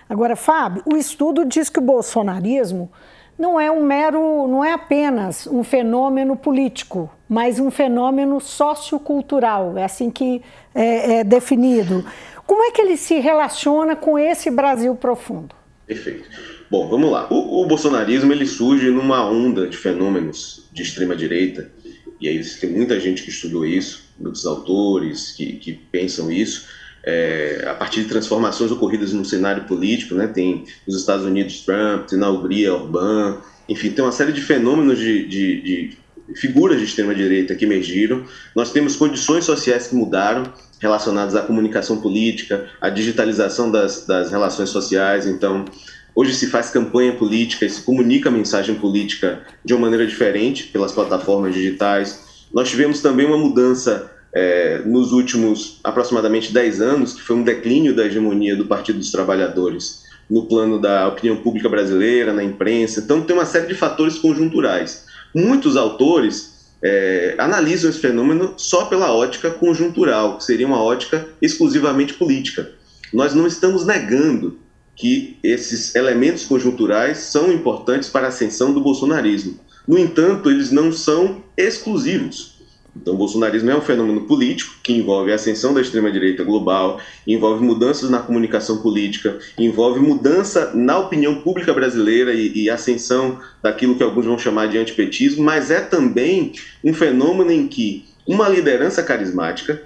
Agora, 0.08 0.34
Fábio, 0.34 0.82
o 0.86 0.96
estudo 0.96 1.44
diz 1.44 1.68
que 1.68 1.78
o 1.78 1.82
bolsonarismo 1.82 2.90
não 3.38 3.58
é 3.58 3.70
um 3.70 3.82
mero, 3.82 4.46
não 4.46 4.64
é 4.64 4.72
apenas 4.72 5.46
um 5.46 5.64
fenômeno 5.64 6.36
político, 6.36 7.10
mas 7.28 7.58
um 7.58 7.70
fenômeno 7.70 8.40
sociocultural, 8.40 9.76
é 9.76 9.84
assim 9.84 10.10
que 10.10 10.42
é, 10.74 11.18
é 11.18 11.24
definido. 11.24 12.04
Como 12.46 12.62
é 12.62 12.70
que 12.70 12.80
ele 12.80 12.96
se 12.96 13.18
relaciona 13.18 13.96
com 13.96 14.18
esse 14.18 14.50
Brasil 14.50 14.94
profundo? 14.94 15.54
Perfeito. 15.86 16.28
Bom, 16.70 16.88
vamos 16.88 17.10
lá. 17.10 17.26
O, 17.30 17.62
o 17.62 17.66
bolsonarismo 17.66 18.32
ele 18.32 18.46
surge 18.46 18.90
numa 18.90 19.28
onda 19.28 19.68
de 19.68 19.76
fenômenos 19.76 20.68
de 20.72 20.82
extrema 20.82 21.14
direita 21.14 21.70
e 22.20 22.28
aí 22.28 22.42
tem 22.60 22.70
muita 22.70 22.98
gente 22.98 23.22
que 23.22 23.30
estudou 23.30 23.66
isso, 23.66 24.04
muitos 24.18 24.46
autores 24.46 25.32
que, 25.32 25.54
que 25.56 25.72
pensam 25.72 26.30
isso, 26.30 26.66
é, 27.06 27.64
a 27.68 27.74
partir 27.74 28.02
de 28.02 28.08
transformações 28.08 28.70
ocorridas 28.70 29.12
no 29.12 29.24
cenário 29.24 29.64
político, 29.64 30.14
né? 30.14 30.26
Tem 30.26 30.64
nos 30.86 30.96
Estados 30.98 31.24
Unidos 31.24 31.60
Trump, 31.60 32.06
tem 32.06 32.18
na 32.18 32.30
Hungria 32.30 32.74
Orbán, 32.74 33.38
enfim, 33.68 33.90
tem 33.90 34.04
uma 34.04 34.12
série 34.12 34.32
de 34.32 34.40
fenômenos 34.40 34.98
de, 34.98 35.26
de, 35.26 35.62
de 35.62 35.98
figuras 36.34 36.78
de 36.78 36.84
extrema-direita 36.84 37.54
que 37.54 37.64
emergiram, 37.64 38.24
nós 38.54 38.72
temos 38.72 38.96
condições 38.96 39.44
sociais 39.44 39.88
que 39.88 39.94
mudaram, 39.94 40.44
relacionadas 40.80 41.34
à 41.34 41.40
comunicação 41.40 42.00
política, 42.00 42.68
à 42.80 42.90
digitalização 42.90 43.70
das, 43.70 44.06
das 44.06 44.30
relações 44.30 44.68
sociais. 44.68 45.26
Então, 45.26 45.64
hoje 46.14 46.34
se 46.34 46.46
faz 46.48 46.70
campanha 46.70 47.14
política 47.14 47.64
e 47.64 47.70
se 47.70 47.80
comunica 47.82 48.28
a 48.28 48.32
mensagem 48.32 48.74
política 48.74 49.42
de 49.64 49.72
uma 49.72 49.82
maneira 49.82 50.06
diferente 50.06 50.64
pelas 50.64 50.92
plataformas 50.92 51.54
digitais. 51.54 52.46
Nós 52.52 52.68
tivemos 52.68 53.00
também 53.00 53.24
uma 53.24 53.38
mudança 53.38 54.10
é, 54.34 54.82
nos 54.84 55.12
últimos 55.12 55.78
aproximadamente 55.84 56.52
10 56.52 56.80
anos, 56.80 57.12
que 57.14 57.22
foi 57.22 57.36
um 57.36 57.42
declínio 57.44 57.94
da 57.94 58.04
hegemonia 58.04 58.56
do 58.56 58.66
Partido 58.66 58.98
dos 58.98 59.12
Trabalhadores 59.12 60.02
no 60.28 60.46
plano 60.46 60.80
da 60.80 61.06
opinião 61.06 61.36
pública 61.36 61.68
brasileira, 61.68 62.32
na 62.32 62.42
imprensa. 62.42 63.00
Então, 63.00 63.22
tem 63.22 63.36
uma 63.36 63.44
série 63.44 63.66
de 63.66 63.74
fatores 63.74 64.18
conjunturais. 64.18 65.04
Muitos 65.34 65.76
autores 65.76 66.54
é, 66.82 67.34
analisam 67.38 67.90
esse 67.90 68.00
fenômeno 68.00 68.54
só 68.56 68.86
pela 68.86 69.12
ótica 69.12 69.50
conjuntural, 69.50 70.38
que 70.38 70.44
seria 70.44 70.66
uma 70.66 70.82
ótica 70.82 71.28
exclusivamente 71.40 72.14
política. 72.14 72.72
Nós 73.12 73.34
não 73.34 73.46
estamos 73.46 73.86
negando 73.86 74.58
que 74.96 75.38
esses 75.42 75.94
elementos 75.94 76.44
conjunturais 76.44 77.18
são 77.18 77.52
importantes 77.52 78.08
para 78.08 78.26
a 78.26 78.28
ascensão 78.28 78.72
do 78.72 78.80
bolsonarismo. 78.80 79.58
No 79.86 79.98
entanto, 79.98 80.50
eles 80.50 80.70
não 80.70 80.92
são 80.92 81.42
exclusivos. 81.56 82.53
Então, 82.96 83.14
o 83.14 83.16
bolsonarismo 83.16 83.70
é 83.70 83.76
um 83.76 83.80
fenômeno 83.80 84.22
político 84.22 84.76
que 84.82 84.92
envolve 84.92 85.32
a 85.32 85.34
ascensão 85.34 85.74
da 85.74 85.80
extrema-direita 85.80 86.44
global, 86.44 87.00
envolve 87.26 87.64
mudanças 87.64 88.08
na 88.08 88.20
comunicação 88.20 88.78
política, 88.78 89.38
envolve 89.58 89.98
mudança 89.98 90.70
na 90.74 90.98
opinião 90.98 91.40
pública 91.40 91.72
brasileira 91.74 92.32
e, 92.32 92.52
e 92.54 92.70
ascensão 92.70 93.38
daquilo 93.62 93.96
que 93.96 94.02
alguns 94.02 94.26
vão 94.26 94.38
chamar 94.38 94.68
de 94.68 94.78
antipetismo, 94.78 95.42
mas 95.42 95.70
é 95.70 95.80
também 95.80 96.52
um 96.84 96.94
fenômeno 96.94 97.50
em 97.50 97.66
que 97.66 98.04
uma 98.26 98.48
liderança 98.48 99.02
carismática, 99.02 99.82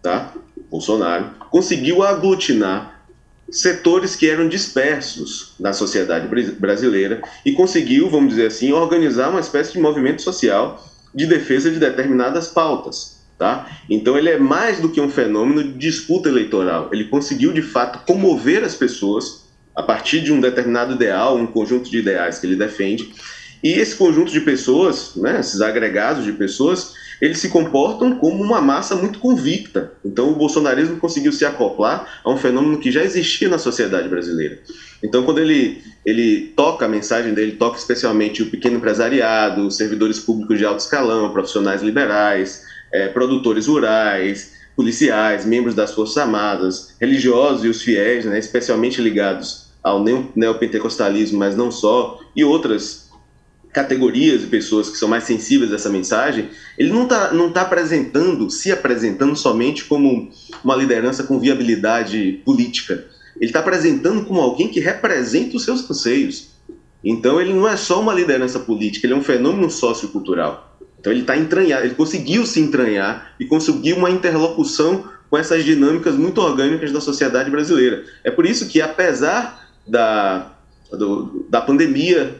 tá? 0.00 0.32
Bolsonaro, 0.70 1.30
conseguiu 1.50 2.02
aglutinar 2.02 3.02
setores 3.50 4.16
que 4.16 4.30
eram 4.30 4.48
dispersos 4.48 5.54
na 5.60 5.74
sociedade 5.74 6.26
brasileira 6.58 7.20
e 7.44 7.52
conseguiu, 7.52 8.08
vamos 8.08 8.30
dizer 8.30 8.46
assim, 8.46 8.72
organizar 8.72 9.28
uma 9.28 9.40
espécie 9.40 9.72
de 9.72 9.78
movimento 9.78 10.22
social 10.22 10.82
de 11.14 11.26
defesa 11.26 11.70
de 11.70 11.78
determinadas 11.78 12.48
pautas. 12.48 13.20
Tá? 13.38 13.66
Então 13.90 14.16
ele 14.16 14.30
é 14.30 14.38
mais 14.38 14.78
do 14.78 14.88
que 14.88 15.00
um 15.00 15.10
fenômeno 15.10 15.64
de 15.64 15.72
disputa 15.72 16.28
eleitoral. 16.28 16.90
Ele 16.92 17.06
conseguiu 17.06 17.52
de 17.52 17.62
fato 17.62 18.06
comover 18.06 18.62
as 18.62 18.74
pessoas 18.74 19.42
a 19.74 19.82
partir 19.82 20.20
de 20.20 20.32
um 20.32 20.40
determinado 20.40 20.94
ideal, 20.94 21.36
um 21.36 21.46
conjunto 21.46 21.90
de 21.90 21.98
ideais 21.98 22.38
que 22.38 22.46
ele 22.46 22.56
defende. 22.56 23.12
E 23.62 23.72
esse 23.72 23.96
conjunto 23.96 24.30
de 24.30 24.40
pessoas, 24.40 25.16
né, 25.16 25.40
esses 25.40 25.60
agregados 25.60 26.24
de 26.24 26.32
pessoas, 26.32 26.94
eles 27.22 27.38
se 27.38 27.50
comportam 27.50 28.16
como 28.16 28.42
uma 28.42 28.60
massa 28.60 28.96
muito 28.96 29.20
convicta. 29.20 29.92
Então 30.04 30.32
o 30.32 30.34
bolsonarismo 30.34 30.96
conseguiu 30.96 31.30
se 31.30 31.44
acoplar 31.44 32.20
a 32.24 32.28
um 32.28 32.36
fenômeno 32.36 32.80
que 32.80 32.90
já 32.90 33.04
existia 33.04 33.48
na 33.48 33.58
sociedade 33.58 34.08
brasileira. 34.08 34.58
Então, 35.00 35.22
quando 35.22 35.38
ele, 35.38 35.82
ele 36.04 36.52
toca 36.56 36.84
a 36.84 36.88
mensagem 36.88 37.32
dele, 37.32 37.52
toca 37.52 37.78
especialmente 37.78 38.42
o 38.42 38.50
pequeno 38.50 38.76
empresariado, 38.76 39.68
os 39.68 39.76
servidores 39.76 40.18
públicos 40.18 40.58
de 40.58 40.64
alto 40.64 40.80
escalão, 40.80 41.32
profissionais 41.32 41.80
liberais, 41.80 42.64
é, 42.92 43.06
produtores 43.06 43.68
rurais, 43.68 44.52
policiais, 44.74 45.46
membros 45.46 45.76
das 45.76 45.92
Forças 45.94 46.18
Armadas, 46.18 46.96
religiosos 47.00 47.64
e 47.64 47.68
os 47.68 47.82
fiéis, 47.82 48.24
né, 48.24 48.38
especialmente 48.38 49.00
ligados 49.00 49.66
ao 49.82 50.02
neopentecostalismo, 50.34 51.38
mas 51.38 51.56
não 51.56 51.70
só, 51.70 52.20
e 52.34 52.44
outras 52.44 53.01
categorias 53.72 54.42
de 54.42 54.46
pessoas 54.48 54.90
que 54.90 54.98
são 54.98 55.08
mais 55.08 55.24
sensíveis 55.24 55.72
a 55.72 55.76
essa 55.76 55.88
mensagem, 55.88 56.50
ele 56.76 56.92
não 56.92 57.04
está 57.04 57.32
não 57.32 57.50
tá 57.50 57.62
apresentando, 57.62 58.50
se 58.50 58.70
apresentando 58.70 59.34
somente 59.34 59.84
como 59.84 60.30
uma 60.62 60.76
liderança 60.76 61.24
com 61.24 61.38
viabilidade 61.38 62.42
política, 62.44 63.04
ele 63.36 63.46
está 63.46 63.60
apresentando 63.60 64.24
como 64.24 64.40
alguém 64.40 64.68
que 64.68 64.78
representa 64.78 65.56
os 65.56 65.64
seus 65.64 65.88
anseios. 65.90 66.52
Então 67.02 67.40
ele 67.40 67.52
não 67.52 67.66
é 67.66 67.76
só 67.76 68.00
uma 68.00 68.14
liderança 68.14 68.60
política, 68.60 69.06
ele 69.06 69.14
é 69.14 69.16
um 69.16 69.22
fenômeno 69.22 69.70
sociocultural. 69.70 70.76
Então 71.00 71.12
ele 71.12 71.22
está 71.22 71.36
entranhado, 71.36 71.84
ele 71.84 71.94
conseguiu 71.94 72.46
se 72.46 72.60
entranhar 72.60 73.34
e 73.40 73.44
conseguiu 73.44 73.96
uma 73.96 74.10
interlocução 74.10 75.04
com 75.28 75.38
essas 75.38 75.64
dinâmicas 75.64 76.14
muito 76.14 76.40
orgânicas 76.40 76.92
da 76.92 77.00
sociedade 77.00 77.50
brasileira. 77.50 78.04
É 78.22 78.30
por 78.30 78.44
isso 78.46 78.68
que, 78.68 78.80
apesar 78.80 79.66
da, 79.86 80.51
do, 80.92 81.46
da 81.48 81.60
pandemia, 81.60 82.36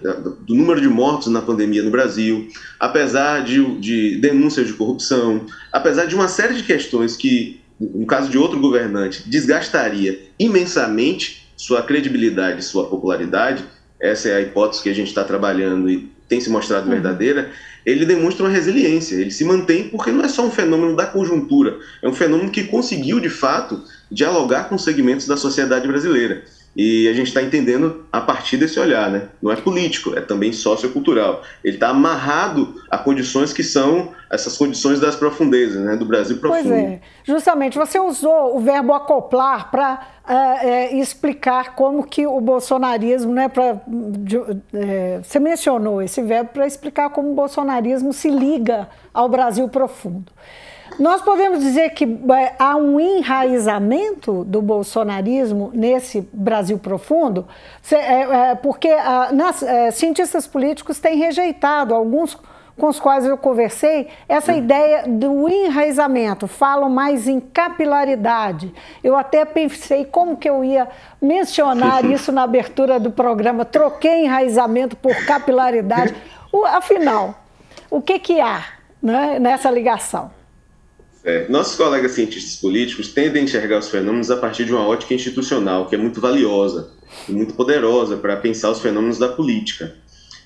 do, 0.46 0.54
número 0.54 0.80
de 0.80 0.88
mortos 0.88 1.28
na 1.28 1.42
pandemia 1.42 1.82
no 1.82 1.90
Brasil, 1.90 2.48
apesar 2.78 3.42
de, 3.42 3.78
de 3.80 4.16
denúncias 4.20 4.66
de 4.66 4.74
corrupção, 4.74 5.46
apesar 5.72 6.06
de 6.06 6.14
uma 6.14 6.28
série 6.28 6.54
de 6.54 6.62
questões 6.62 7.16
que 7.16 7.60
no 7.80 8.06
caso 8.06 8.30
de 8.30 8.38
outro 8.38 8.60
governante, 8.60 9.28
desgastaria 9.28 10.20
imensamente 10.38 11.48
sua 11.56 11.82
credibilidade, 11.82 12.64
sua 12.64 12.86
popularidade, 12.86 13.64
essa 14.00 14.28
é 14.28 14.36
a 14.36 14.40
hipótese 14.40 14.82
que 14.82 14.88
a 14.88 14.94
gente 14.94 15.08
está 15.08 15.24
trabalhando 15.24 15.90
e 15.90 16.10
tem 16.28 16.40
se 16.40 16.50
mostrado 16.50 16.86
uhum. 16.86 16.92
verdadeira, 16.92 17.50
ele 17.84 18.06
demonstra 18.06 18.44
uma 18.44 18.52
resiliência, 18.52 19.16
ele 19.16 19.30
se 19.30 19.44
mantém 19.44 19.88
porque 19.88 20.10
não 20.10 20.24
é 20.24 20.28
só 20.28 20.46
um 20.46 20.50
fenômeno 20.50 20.96
da 20.96 21.06
conjuntura, 21.06 21.78
é 22.00 22.08
um 22.08 22.12
fenômeno 22.12 22.50
que 22.50 22.64
conseguiu, 22.64 23.20
de 23.20 23.28
fato, 23.28 23.82
dialogar 24.10 24.68
com 24.68 24.78
segmentos 24.78 25.26
da 25.26 25.36
sociedade 25.36 25.86
brasileira. 25.86 26.44
E 26.74 27.06
a 27.06 27.12
gente 27.12 27.28
está 27.28 27.42
entendendo 27.42 28.06
a 28.10 28.20
partir 28.20 28.56
desse 28.56 28.80
olhar, 28.80 29.10
né? 29.10 29.28
Não 29.42 29.52
é 29.52 29.56
político, 29.56 30.16
é 30.16 30.22
também 30.22 30.52
sociocultural. 30.54 31.42
Ele 31.62 31.76
está 31.76 31.88
amarrado 31.88 32.80
a 32.90 32.96
condições 32.96 33.52
que 33.52 33.62
são 33.62 34.12
essas 34.30 34.56
condições 34.56 34.98
das 34.98 35.14
profundezas, 35.14 35.84
né? 35.84 35.96
Do 35.96 36.06
Brasil 36.06 36.38
profundo. 36.38 36.62
Pois 36.62 36.72
é, 36.72 37.00
justamente. 37.24 37.76
Você 37.76 38.00
usou 38.00 38.56
o 38.56 38.60
verbo 38.60 38.94
acoplar 38.94 39.70
para 39.70 40.08
é, 40.26 40.68
é, 40.68 40.96
explicar 40.96 41.74
como 41.74 42.06
que 42.06 42.26
o 42.26 42.40
bolsonarismo, 42.40 43.34
né? 43.34 43.48
Pra, 43.48 43.78
de, 43.86 44.38
é, 44.72 45.20
você 45.22 45.38
mencionou 45.38 46.00
esse 46.00 46.22
verbo 46.22 46.50
para 46.54 46.66
explicar 46.66 47.10
como 47.10 47.32
o 47.32 47.34
bolsonarismo 47.34 48.14
se 48.14 48.30
liga 48.30 48.88
ao 49.12 49.28
Brasil 49.28 49.68
profundo. 49.68 50.32
Nós 50.98 51.22
podemos 51.22 51.60
dizer 51.60 51.90
que 51.90 52.04
é, 52.04 52.54
há 52.58 52.76
um 52.76 53.00
enraizamento 53.00 54.44
do 54.44 54.60
bolsonarismo 54.60 55.70
nesse 55.74 56.28
Brasil 56.32 56.78
profundo, 56.78 57.46
é, 57.90 57.96
é, 57.96 58.54
porque 58.54 58.90
cientistas 59.92 60.46
políticos 60.46 60.98
têm 60.98 61.16
rejeitado 61.16 61.94
alguns 61.94 62.38
com 62.78 62.88
os 62.88 62.98
quais 62.98 63.24
eu 63.24 63.36
conversei, 63.36 64.08
essa 64.28 64.52
ideia 64.54 65.04
do 65.06 65.48
enraizamento, 65.48 66.46
falam 66.48 66.88
mais 66.88 67.28
em 67.28 67.38
capilaridade. 67.38 68.72
Eu 69.04 69.16
até 69.16 69.44
pensei 69.44 70.04
como 70.04 70.36
que 70.36 70.48
eu 70.48 70.64
ia 70.64 70.88
mencionar 71.20 72.04
isso 72.10 72.32
na 72.32 72.42
abertura 72.42 72.98
do 72.98 73.10
programa, 73.10 73.64
troquei 73.64 74.24
enraizamento 74.24 74.96
por 74.96 75.14
capilaridade. 75.26 76.14
afinal, 76.68 77.34
o 77.90 78.00
que, 78.00 78.18
que 78.18 78.40
há 78.40 78.64
né, 79.02 79.38
nessa 79.38 79.70
ligação? 79.70 80.30
É, 81.24 81.48
nossos 81.48 81.76
colegas 81.76 82.12
cientistas 82.12 82.56
políticos 82.56 83.08
tendem 83.08 83.42
a 83.42 83.44
enxergar 83.44 83.78
os 83.78 83.88
fenômenos 83.88 84.30
a 84.30 84.36
partir 84.36 84.64
de 84.64 84.72
uma 84.72 84.86
ótica 84.86 85.14
institucional, 85.14 85.86
que 85.86 85.94
é 85.94 85.98
muito 85.98 86.20
valiosa 86.20 86.90
e 87.28 87.32
muito 87.32 87.54
poderosa 87.54 88.16
para 88.16 88.36
pensar 88.36 88.70
os 88.70 88.80
fenômenos 88.80 89.18
da 89.18 89.28
política. 89.28 89.94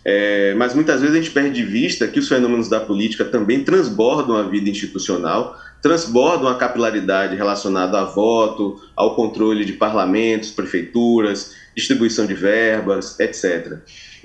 É, 0.04 0.54
mas 0.54 0.72
muitas 0.72 1.00
vezes 1.00 1.16
a 1.16 1.18
gente 1.18 1.32
perde 1.32 1.50
de 1.50 1.64
vista 1.64 2.06
que 2.06 2.20
os 2.20 2.28
fenômenos 2.28 2.68
da 2.68 2.78
política 2.78 3.24
também 3.24 3.64
transbordam 3.64 4.36
a 4.36 4.42
vida 4.44 4.70
institucional, 4.70 5.58
transbordam 5.82 6.48
a 6.48 6.54
capilaridade 6.54 7.34
relacionada 7.34 7.98
a 7.98 8.04
voto, 8.04 8.80
ao 8.94 9.16
controle 9.16 9.64
de 9.64 9.72
parlamentos, 9.72 10.50
prefeituras, 10.50 11.54
distribuição 11.74 12.24
de 12.24 12.34
verbas, 12.34 13.18
etc. 13.18 13.78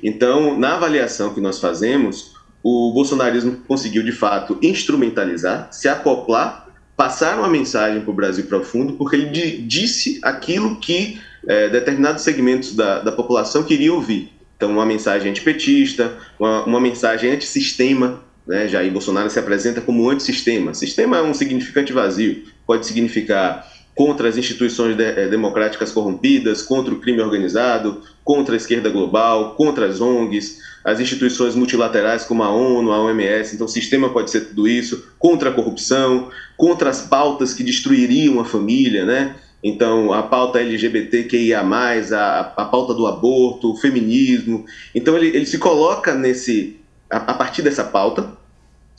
Então, 0.03 0.58
na 0.58 0.75
avaliação 0.75 1.34
que 1.34 1.41
nós 1.41 1.60
fazemos, 1.60 2.30
o 2.63 2.91
bolsonarismo 2.93 3.57
conseguiu 3.67 4.03
de 4.03 4.11
fato 4.11 4.57
instrumentalizar, 4.61 5.67
se 5.71 5.87
acoplar, 5.87 6.67
passar 6.95 7.37
uma 7.37 7.49
mensagem 7.49 8.01
para 8.01 8.11
o 8.11 8.13
Brasil 8.13 8.45
profundo, 8.45 8.93
porque 8.93 9.15
ele 9.15 9.57
disse 9.63 10.19
aquilo 10.21 10.75
que 10.75 11.19
é, 11.47 11.69
determinados 11.69 12.23
segmentos 12.23 12.75
da, 12.75 12.99
da 12.99 13.11
população 13.11 13.63
queriam 13.63 13.95
ouvir. 13.95 14.31
Então, 14.55 14.69
uma 14.69 14.85
mensagem 14.85 15.31
antipetista, 15.31 16.15
uma, 16.39 16.63
uma 16.65 16.79
mensagem 16.79 17.31
antissistema. 17.31 18.21
Né? 18.45 18.67
Jair 18.67 18.91
Bolsonaro 18.91 19.29
se 19.29 19.39
apresenta 19.39 19.81
como 19.81 20.07
antissistema. 20.07 20.75
Sistema 20.75 21.17
é 21.17 21.21
um 21.23 21.33
significante 21.33 21.91
vazio, 21.91 22.43
pode 22.67 22.85
significar 22.85 23.67
contra 23.95 24.29
as 24.29 24.38
instituições 24.38 24.95
de, 24.95 25.03
eh, 25.03 25.27
democráticas 25.27 25.91
corrompidas, 25.91 26.62
contra 26.62 26.93
o 26.93 27.00
crime 27.00 27.21
organizado, 27.21 28.01
contra 28.24 28.55
a 28.55 28.57
esquerda 28.57 28.89
global, 28.89 29.55
contra 29.55 29.86
as 29.88 30.00
ONGs, 30.00 30.60
as 30.83 31.00
instituições 31.00 31.55
multilaterais 31.55 32.24
como 32.24 32.43
a 32.43 32.50
ONU, 32.50 32.91
a 32.91 33.01
OMS. 33.01 33.53
Então, 33.53 33.65
o 33.65 33.69
sistema 33.69 34.10
pode 34.10 34.31
ser 34.31 34.41
tudo 34.41 34.67
isso, 34.67 35.12
contra 35.19 35.50
a 35.50 35.53
corrupção, 35.53 36.29
contra 36.57 36.89
as 36.89 37.01
pautas 37.01 37.53
que 37.53 37.63
destruiriam 37.63 38.39
a 38.39 38.45
família, 38.45 39.05
né? 39.05 39.36
Então, 39.63 40.12
a 40.12 40.24
pauta 40.24 40.60
LGBTQIA, 40.60 41.60
a, 41.62 42.39
a 42.39 42.65
pauta 42.65 42.93
do 42.93 43.05
aborto, 43.05 43.74
o 43.74 43.77
feminismo. 43.77 44.65
Então, 44.95 45.15
ele, 45.15 45.27
ele 45.27 45.45
se 45.45 45.60
coloca 45.60 46.15
nesse. 46.15 46.77
A, 47.10 47.17
a 47.17 47.33
partir 47.33 47.62
dessa 47.62 47.83
pauta, 47.83 48.31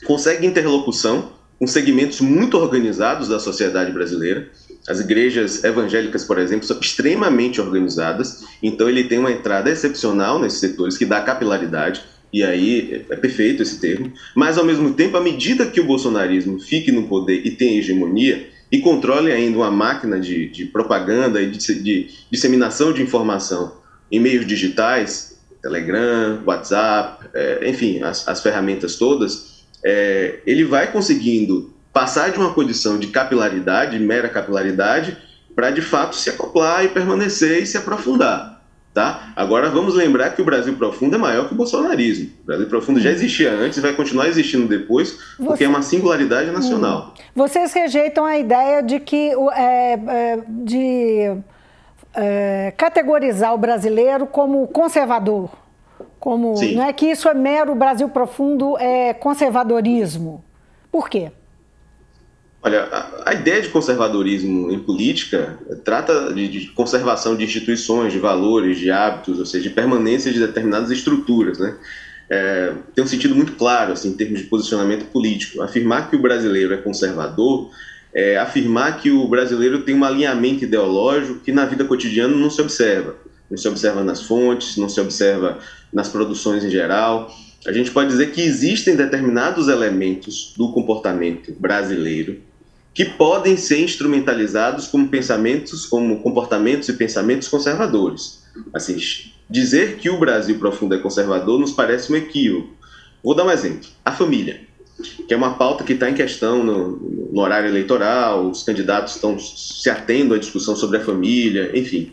consegue 0.05 0.45
interlocução 0.45 1.31
com 1.59 1.67
segmentos 1.67 2.21
muito 2.21 2.57
organizados 2.57 3.27
da 3.27 3.39
sociedade 3.39 3.91
brasileira. 3.91 4.49
As 4.87 4.99
igrejas 4.99 5.63
evangélicas, 5.63 6.25
por 6.25 6.37
exemplo, 6.37 6.65
são 6.65 6.79
extremamente 6.79 7.61
organizadas, 7.61 8.43
então 8.61 8.89
ele 8.89 9.05
tem 9.05 9.17
uma 9.17 9.31
entrada 9.31 9.69
excepcional 9.69 10.39
nesses 10.39 10.59
setores 10.59 10.97
que 10.97 11.05
dá 11.05 11.21
capilaridade, 11.21 12.03
e 12.33 12.43
aí 12.43 13.05
é 13.09 13.15
perfeito 13.15 13.61
esse 13.61 13.79
termo, 13.79 14.11
mas 14.35 14.57
ao 14.57 14.65
mesmo 14.65 14.93
tempo, 14.93 15.15
à 15.15 15.21
medida 15.21 15.67
que 15.67 15.79
o 15.79 15.85
bolsonarismo 15.85 16.59
fique 16.59 16.91
no 16.91 17.03
poder 17.03 17.45
e 17.45 17.51
tenha 17.51 17.79
hegemonia, 17.79 18.49
e 18.71 18.79
controle 18.79 19.31
ainda 19.31 19.57
uma 19.57 19.69
máquina 19.69 20.19
de, 20.19 20.49
de 20.49 20.65
propaganda 20.65 21.39
e 21.39 21.51
de, 21.51 21.59
de, 21.81 22.09
disseminação 22.31 22.91
de 22.91 23.03
informação 23.03 23.77
em 24.11 24.19
meios 24.19 24.47
digitais, 24.47 25.37
Telegram, 25.61 26.41
WhatsApp, 26.45 27.29
é, 27.33 27.69
enfim, 27.69 28.01
as, 28.01 28.27
as, 28.27 28.41
ferramentas 28.41 28.95
todas, 28.95 29.63
é, 29.83 30.39
ele 30.45 30.63
vai 30.63 30.91
conseguindo 30.91 31.72
passar 31.93 32.31
de 32.31 32.39
uma 32.39 32.53
condição 32.53 32.97
de 32.97 33.07
capilaridade, 33.07 33.99
mera 33.99 34.27
capilaridade, 34.27 35.15
para 35.55 35.69
de 35.69 35.81
fato 35.81 36.15
se 36.15 36.31
acoplar 36.31 36.83
e 36.83 36.87
permanecer 36.89 37.61
e 37.61 37.67
se 37.67 37.77
aprofundar. 37.77 38.51
Tá? 38.93 39.33
Agora 39.35 39.71
vamos 39.71 39.95
lembrar 39.95 40.31
que 40.31 40.41
o 40.41 40.45
Brasil 40.45 40.75
profundo 40.75 41.15
é 41.15 41.17
maior 41.17 41.47
que 41.47 41.53
o 41.53 41.57
bolsonarismo. 41.57 42.29
O 42.43 42.45
Brasil 42.45 42.67
profundo 42.67 42.99
já 42.99 43.09
existia 43.09 43.51
antes 43.51 43.79
e 43.79 43.81
vai 43.81 43.93
continuar 43.93 44.27
existindo 44.27 44.67
depois, 44.67 45.17
porque 45.35 45.57
Você... 45.57 45.63
é 45.63 45.67
uma 45.67 45.81
singularidade 45.81 46.51
nacional. 46.51 47.13
Hum. 47.17 47.21
Vocês 47.35 47.73
rejeitam 47.73 48.23
a 48.23 48.37
ideia 48.37 48.83
de 48.83 48.99
que 48.99 49.31
é, 49.55 49.93
é, 49.93 50.39
de 50.47 51.35
é, 52.13 52.73
categorizar 52.77 53.55
o 53.55 53.57
brasileiro 53.57 54.27
como 54.27 54.67
conservador, 54.67 55.49
como 56.19 56.55
Sim. 56.55 56.75
não 56.75 56.83
é 56.83 56.93
que 56.93 57.07
isso 57.07 57.27
é 57.27 57.33
mero 57.33 57.73
Brasil 57.73 58.07
profundo 58.09 58.77
é 58.77 59.11
conservadorismo. 59.11 60.43
Por 60.91 61.09
quê? 61.09 61.31
Olha, 62.65 62.83
a, 62.83 63.31
a, 63.31 63.33
ideia 63.33 63.61
de 63.61 63.67
conservadorismo 63.67 64.71
em 64.71 64.79
política 64.79 65.59
trata 65.83 66.33
de, 66.33 66.47
de, 66.47 66.67
conservação 66.67 67.35
de 67.35 67.43
instituições, 67.43 68.13
de 68.13 68.19
valores, 68.19 68.79
de 68.79 68.89
hábitos, 68.89 69.37
ou 69.37 69.45
seja, 69.45 69.67
de 69.67 69.75
permanência 69.75 70.31
de 70.31 70.39
determinadas 70.39 70.89
estruturas, 70.89 71.59
né? 71.59 71.75
É, 72.29 72.73
tem 72.95 73.03
um 73.03 73.07
sentido 73.07 73.35
muito 73.35 73.51
claro, 73.53 73.91
assim, 73.91 74.09
em 74.09 74.13
termos 74.13 74.39
de 74.39 74.45
posicionamento 74.45 75.05
político. 75.11 75.61
Afirmar 75.61 76.09
que 76.09 76.15
o 76.15 76.21
brasileiro 76.21 76.73
é 76.73 76.77
conservador 76.77 77.69
é 78.13 78.37
afirmar 78.37 79.01
que 79.01 79.11
o 79.11 79.27
brasileiro 79.27 79.81
tem 79.81 79.95
um 79.95 80.03
alinhamento 80.03 80.63
ideológico 80.63 81.39
que 81.39 81.51
na 81.51 81.65
vida 81.65 81.83
cotidiana 81.83 82.35
não 82.35 82.49
se 82.49 82.61
observa. 82.61 83.15
Não 83.49 83.57
se 83.57 83.67
observa 83.67 84.03
nas 84.03 84.21
fontes, 84.21 84.77
não 84.77 84.87
se 84.87 85.01
observa 85.01 85.57
nas 85.91 86.07
produções 86.07 86.63
em 86.63 86.69
geral. 86.69 87.29
A 87.65 87.73
gente 87.73 87.91
pode 87.91 88.09
dizer 88.09 88.31
que 88.31 88.41
existem 88.41 88.95
determinados 88.95 89.67
elementos 89.67 90.53
do 90.55 90.71
comportamento 90.71 91.51
brasileiro 91.59 92.39
que 92.93 93.05
podem 93.05 93.57
ser 93.57 93.81
instrumentalizados 93.81 94.87
como 94.87 95.07
pensamentos, 95.07 95.85
como 95.85 96.21
comportamentos 96.21 96.87
e 96.89 96.93
pensamentos 96.93 97.47
conservadores. 97.47 98.43
Assim, 98.73 98.97
dizer 99.49 99.97
que 99.97 100.09
o 100.09 100.19
Brasil 100.19 100.59
profundo 100.59 100.93
é 100.93 100.99
conservador 100.99 101.59
nos 101.59 101.71
parece 101.71 102.11
um 102.11 102.15
equívoco. 102.15 102.69
Vou 103.23 103.33
dar 103.33 103.45
um 103.45 103.51
exemplo: 103.51 103.89
a 104.05 104.11
família, 104.11 104.61
que 105.27 105.33
é 105.33 105.37
uma 105.37 105.55
pauta 105.55 105.83
que 105.83 105.93
está 105.93 106.09
em 106.09 106.13
questão 106.13 106.63
no, 106.63 106.97
no, 107.31 107.41
horário 107.41 107.67
eleitoral, 107.67 108.49
os 108.49 108.61
candidatos 108.61 109.15
estão 109.15 109.39
se 109.39 109.89
atendo 109.89 110.35
à 110.35 110.37
discussão 110.37 110.75
sobre 110.75 110.97
a 110.97 111.01
família, 111.01 111.71
enfim. 111.73 112.11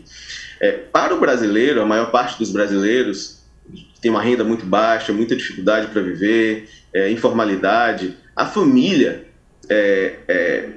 É, 0.59 0.71
para 0.71 1.13
o 1.13 1.19
brasileiro, 1.19 1.81
a 1.81 1.85
maior 1.85 2.11
parte 2.11 2.37
dos 2.37 2.51
brasileiros 2.51 3.41
tem 4.01 4.09
uma 4.09 4.21
renda 4.21 4.43
muito 4.43 4.65
baixa, 4.65 5.13
muita 5.13 5.35
dificuldade 5.35 5.87
para 5.87 6.01
viver, 6.01 6.67
é, 6.93 7.11
informalidade. 7.11 8.15
A 8.35 8.45
família 8.45 9.30
é, 9.71 10.15
é, 10.27 10.69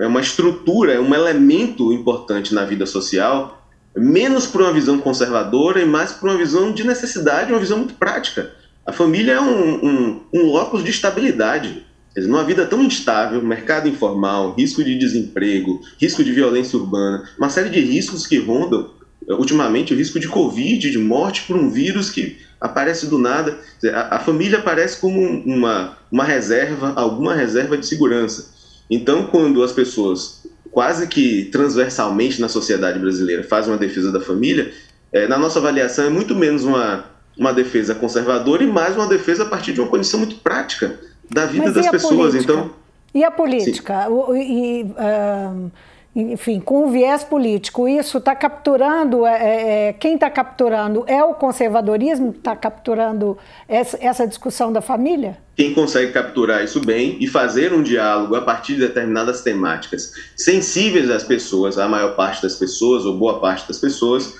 é 0.00 0.06
uma 0.06 0.20
estrutura, 0.20 0.94
é 0.94 1.00
um 1.00 1.14
elemento 1.14 1.92
importante 1.92 2.52
na 2.52 2.64
vida 2.64 2.84
social, 2.86 3.64
menos 3.96 4.46
por 4.46 4.62
uma 4.62 4.72
visão 4.72 4.98
conservadora 4.98 5.80
e 5.80 5.84
mais 5.84 6.10
por 6.10 6.28
uma 6.28 6.36
visão 6.36 6.72
de 6.72 6.84
necessidade, 6.84 7.52
uma 7.52 7.60
visão 7.60 7.78
muito 7.78 7.94
prática. 7.94 8.50
A 8.84 8.90
família 8.90 9.34
é 9.34 9.40
um, 9.40 9.86
um, 9.86 10.20
um 10.34 10.42
locus 10.46 10.82
de 10.82 10.90
estabilidade. 10.90 11.86
Numa 12.16 12.42
vida 12.42 12.66
tão 12.66 12.82
instável, 12.82 13.40
mercado 13.40 13.88
informal, 13.88 14.54
risco 14.54 14.82
de 14.82 14.98
desemprego, 14.98 15.80
risco 15.98 16.24
de 16.24 16.32
violência 16.32 16.78
urbana, 16.78 17.22
uma 17.38 17.48
série 17.48 17.70
de 17.70 17.80
riscos 17.80 18.26
que 18.26 18.38
rondam, 18.38 18.90
ultimamente, 19.28 19.94
o 19.94 19.96
risco 19.96 20.18
de 20.18 20.28
Covid, 20.28 20.90
de 20.90 20.98
morte 20.98 21.42
por 21.42 21.56
um 21.56 21.70
vírus 21.70 22.10
que 22.10 22.38
aparece 22.60 23.06
do 23.06 23.18
nada. 23.18 23.58
A, 23.92 24.16
a 24.16 24.18
família 24.18 24.58
aparece 24.58 25.00
como 25.00 25.20
uma, 25.20 25.96
uma 26.10 26.24
reserva, 26.24 26.92
alguma 26.96 27.34
reserva 27.34 27.76
de 27.76 27.86
segurança. 27.86 28.52
Então, 28.90 29.26
quando 29.26 29.62
as 29.62 29.72
pessoas, 29.72 30.46
quase 30.70 31.06
que 31.06 31.46
transversalmente 31.46 32.40
na 32.40 32.48
sociedade 32.48 32.98
brasileira, 32.98 33.42
fazem 33.42 33.72
uma 33.72 33.78
defesa 33.78 34.12
da 34.12 34.20
família, 34.20 34.72
é, 35.12 35.26
na 35.26 35.38
nossa 35.38 35.58
avaliação 35.58 36.06
é 36.06 36.10
muito 36.10 36.34
menos 36.34 36.64
uma, 36.64 37.04
uma 37.36 37.52
defesa 37.52 37.94
conservadora 37.94 38.62
e 38.62 38.66
mais 38.66 38.96
uma 38.96 39.06
defesa 39.06 39.44
a 39.44 39.46
partir 39.46 39.72
de 39.72 39.80
uma 39.80 39.88
condição 39.88 40.20
muito 40.20 40.36
prática 40.36 40.98
da 41.30 41.46
vida 41.46 41.66
Mas 41.66 41.74
das 41.74 41.90
pessoas. 41.90 42.30
Política? 42.30 42.52
Então, 42.52 42.70
e 43.14 43.24
a 43.24 43.30
política? 43.30 44.08
O, 44.08 44.34
e, 44.34 44.84
uh 44.84 45.70
enfim, 46.14 46.60
com 46.60 46.86
o 46.86 46.90
viés 46.90 47.24
político, 47.24 47.88
isso 47.88 48.18
está 48.18 48.36
capturando, 48.36 49.24
é, 49.24 49.32
é, 49.32 49.88
é 49.88 49.92
quem 49.94 50.14
está 50.14 50.28
capturando 50.28 51.04
é 51.06 51.24
o 51.24 51.32
conservadorismo, 51.32 52.34
está 52.36 52.54
capturando 52.54 53.38
essa, 53.66 53.98
essa, 53.98 54.26
discussão 54.26 54.70
da 54.70 54.82
família? 54.82 55.38
Quem 55.56 55.72
consegue 55.72 56.12
capturar 56.12 56.62
isso 56.62 56.80
bem 56.84 57.16
e 57.18 57.26
fazer 57.26 57.72
um 57.72 57.82
diálogo 57.82 58.34
a 58.36 58.42
partir 58.42 58.74
de 58.74 58.80
determinadas 58.80 59.40
temáticas 59.40 60.12
sensíveis 60.36 61.08
às 61.08 61.24
pessoas, 61.24 61.78
à 61.78 61.88
maior 61.88 62.14
parte 62.14 62.42
das 62.42 62.56
pessoas, 62.56 63.06
ou 63.06 63.16
boa 63.16 63.40
parte 63.40 63.66
das 63.66 63.78
pessoas, 63.78 64.34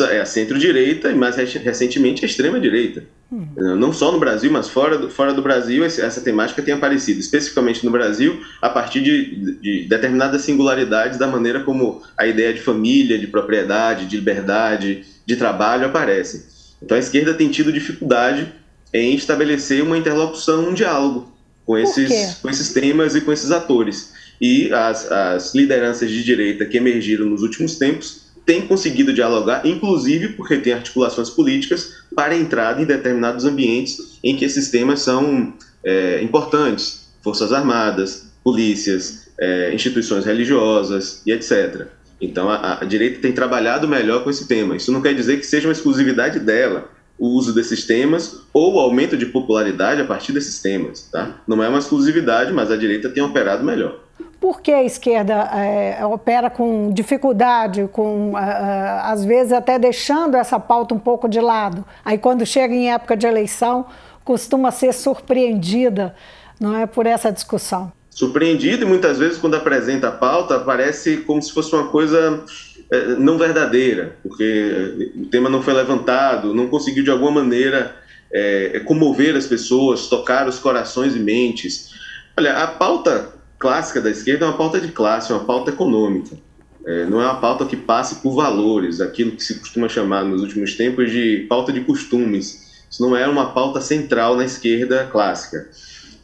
é 0.00 0.20
a 0.20 0.26
centro-direita 0.26 1.10
e 1.10 1.14
mais 1.14 1.36
recentemente 1.36 2.24
a 2.24 2.28
extrema-direita. 2.28 3.04
Hum. 3.32 3.46
Não 3.56 3.92
só 3.92 4.12
no 4.12 4.18
Brasil, 4.18 4.50
mas 4.50 4.68
fora 4.68 4.98
do, 4.98 5.08
fora 5.08 5.32
do 5.32 5.40
Brasil, 5.40 5.84
essa 5.84 6.20
temática 6.20 6.62
tem 6.62 6.74
aparecido, 6.74 7.18
especificamente 7.18 7.84
no 7.84 7.90
Brasil, 7.90 8.40
a 8.60 8.68
partir 8.68 9.00
de, 9.00 9.56
de, 9.56 9.88
determinadas 9.88 10.42
singularidades 10.42 11.18
da 11.18 11.26
maneira 11.26 11.60
como 11.60 12.02
a 12.16 12.26
ideia 12.26 12.52
de 12.52 12.60
família, 12.60 13.18
de 13.18 13.26
propriedade, 13.26 14.06
de 14.06 14.16
liberdade, 14.16 15.04
de 15.24 15.36
trabalho 15.36 15.86
aparece. 15.86 16.46
Então 16.82 16.96
a 16.96 17.00
esquerda 17.00 17.32
tem 17.32 17.48
tido 17.48 17.72
dificuldade 17.72 18.52
em 18.92 19.14
estabelecer 19.14 19.82
uma 19.82 19.96
interlocução, 19.96 20.68
um 20.68 20.74
diálogo 20.74 21.32
com 21.64 21.78
esses, 21.78 22.34
com 22.34 22.50
esses 22.50 22.72
temas 22.72 23.14
e 23.14 23.20
com 23.20 23.32
esses 23.32 23.50
atores. 23.50 24.12
E 24.40 24.72
as, 24.72 25.10
as 25.10 25.54
lideranças 25.54 26.10
de 26.10 26.22
direita 26.22 26.66
que 26.66 26.76
emergiram 26.76 27.26
nos 27.26 27.42
últimos 27.42 27.76
tempos 27.76 28.21
tem 28.44 28.66
conseguido 28.66 29.12
dialogar, 29.12 29.66
inclusive 29.66 30.30
porque 30.30 30.56
tem 30.56 30.72
articulações 30.72 31.30
políticas 31.30 32.02
para 32.14 32.36
entrada 32.36 32.82
em 32.82 32.84
determinados 32.84 33.44
ambientes 33.44 34.18
em 34.22 34.36
que 34.36 34.44
esses 34.44 34.70
temas 34.70 35.00
são 35.00 35.54
é, 35.84 36.22
importantes, 36.22 37.08
forças 37.22 37.52
armadas, 37.52 38.30
polícias, 38.42 39.28
é, 39.38 39.72
instituições 39.74 40.24
religiosas 40.24 41.22
e 41.26 41.32
etc. 41.32 41.86
Então 42.20 42.48
a, 42.48 42.80
a, 42.80 42.84
direita 42.84 43.20
tem 43.20 43.32
trabalhado 43.32 43.88
melhor 43.88 44.22
com 44.22 44.30
esse 44.30 44.46
tema. 44.46 44.76
Isso 44.76 44.92
não 44.92 45.02
quer 45.02 45.14
dizer 45.14 45.38
que 45.38 45.46
seja 45.46 45.68
uma 45.68 45.72
exclusividade 45.72 46.38
dela 46.38 46.90
o 47.18 47.28
uso 47.28 47.54
desses 47.54 47.84
temas 47.84 48.40
ou 48.52 48.74
o 48.74 48.80
aumento 48.80 49.16
de 49.16 49.26
popularidade 49.26 50.00
a 50.00 50.04
partir 50.04 50.32
desses 50.32 50.60
temas. 50.60 51.08
Tá? 51.12 51.40
Não 51.46 51.62
é 51.62 51.68
uma 51.68 51.78
exclusividade, 51.78 52.52
mas 52.52 52.70
a 52.70 52.76
direita 52.76 53.08
tem 53.08 53.22
operado 53.22 53.62
melhor. 53.62 54.01
Por 54.42 54.60
que 54.60 54.72
a 54.72 54.82
esquerda 54.82 55.34
é, 55.54 56.04
opera 56.04 56.50
com 56.50 56.92
dificuldade, 56.92 57.88
com 57.92 58.32
às 58.36 59.24
vezes 59.24 59.52
até 59.52 59.78
deixando 59.78 60.36
essa 60.36 60.58
pauta 60.58 60.92
um 60.92 60.98
pouco 60.98 61.28
de 61.28 61.40
lado? 61.40 61.84
Aí 62.04 62.18
quando 62.18 62.44
chega 62.44 62.74
em 62.74 62.92
época 62.92 63.16
de 63.16 63.24
eleição, 63.24 63.86
costuma 64.24 64.72
ser 64.72 64.92
surpreendida, 64.94 66.12
não 66.58 66.76
é, 66.76 66.86
por 66.86 67.06
essa 67.06 67.30
discussão. 67.30 67.92
Surpreendido 68.10 68.84
e 68.84 68.88
muitas 68.88 69.16
vezes 69.16 69.38
quando 69.38 69.54
apresenta 69.54 70.08
a 70.08 70.12
pauta 70.12 70.58
parece 70.58 71.18
como 71.18 71.40
se 71.40 71.52
fosse 71.52 71.72
uma 71.72 71.86
coisa 71.86 72.44
é, 72.90 73.14
não 73.14 73.38
verdadeira, 73.38 74.16
porque 74.24 75.12
o 75.18 75.26
tema 75.26 75.48
não 75.48 75.62
foi 75.62 75.72
levantado, 75.72 76.52
não 76.52 76.66
conseguiu 76.66 77.04
de 77.04 77.10
alguma 77.12 77.30
maneira 77.30 77.94
é, 78.32 78.80
comover 78.86 79.36
as 79.36 79.46
pessoas, 79.46 80.08
tocar 80.08 80.48
os 80.48 80.58
corações 80.58 81.14
e 81.14 81.20
mentes. 81.20 81.92
Olha, 82.36 82.64
a 82.64 82.66
pauta 82.66 83.40
clássica 83.62 84.00
da 84.00 84.10
esquerda 84.10 84.44
é 84.44 84.48
uma 84.48 84.56
pauta 84.56 84.80
de 84.80 84.88
classe, 84.88 85.30
é 85.30 85.34
uma 85.36 85.44
pauta 85.44 85.70
econômica. 85.70 86.36
É, 86.84 87.06
não 87.06 87.22
é 87.22 87.24
uma 87.24 87.36
pauta 87.36 87.64
que 87.64 87.76
passe 87.76 88.16
por 88.16 88.34
valores, 88.34 89.00
aquilo 89.00 89.30
que 89.30 89.44
se 89.44 89.60
costuma 89.60 89.88
chamar 89.88 90.24
nos 90.24 90.42
últimos 90.42 90.74
tempos 90.74 91.12
de 91.12 91.46
pauta 91.48 91.72
de 91.72 91.80
costumes. 91.82 92.84
Isso 92.90 93.00
não 93.00 93.16
é 93.16 93.24
uma 93.28 93.52
pauta 93.52 93.80
central 93.80 94.36
na 94.36 94.44
esquerda 94.44 95.08
clássica. 95.12 95.68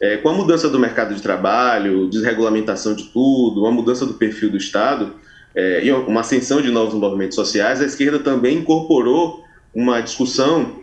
É, 0.01 0.17
com 0.17 0.27
a 0.27 0.33
mudança 0.33 0.69
do 0.69 0.77
mercado 0.77 1.15
de 1.15 1.21
trabalho, 1.21 2.09
desregulamentação 2.09 2.93
de 2.93 3.05
tudo, 3.05 3.61
uma 3.61 3.71
mudança 3.71 4.05
do 4.05 4.15
perfil 4.15 4.51
do 4.51 4.57
Estado 4.57 5.15
é, 5.55 5.85
e 5.85 5.91
uma 5.93 6.19
ascensão 6.19 6.61
de 6.61 6.69
novos 6.69 6.93
movimentos 6.93 7.35
sociais, 7.35 7.79
a 7.79 7.85
esquerda 7.85 8.19
também 8.19 8.57
incorporou 8.57 9.45
uma 9.73 10.01
discussão 10.01 10.79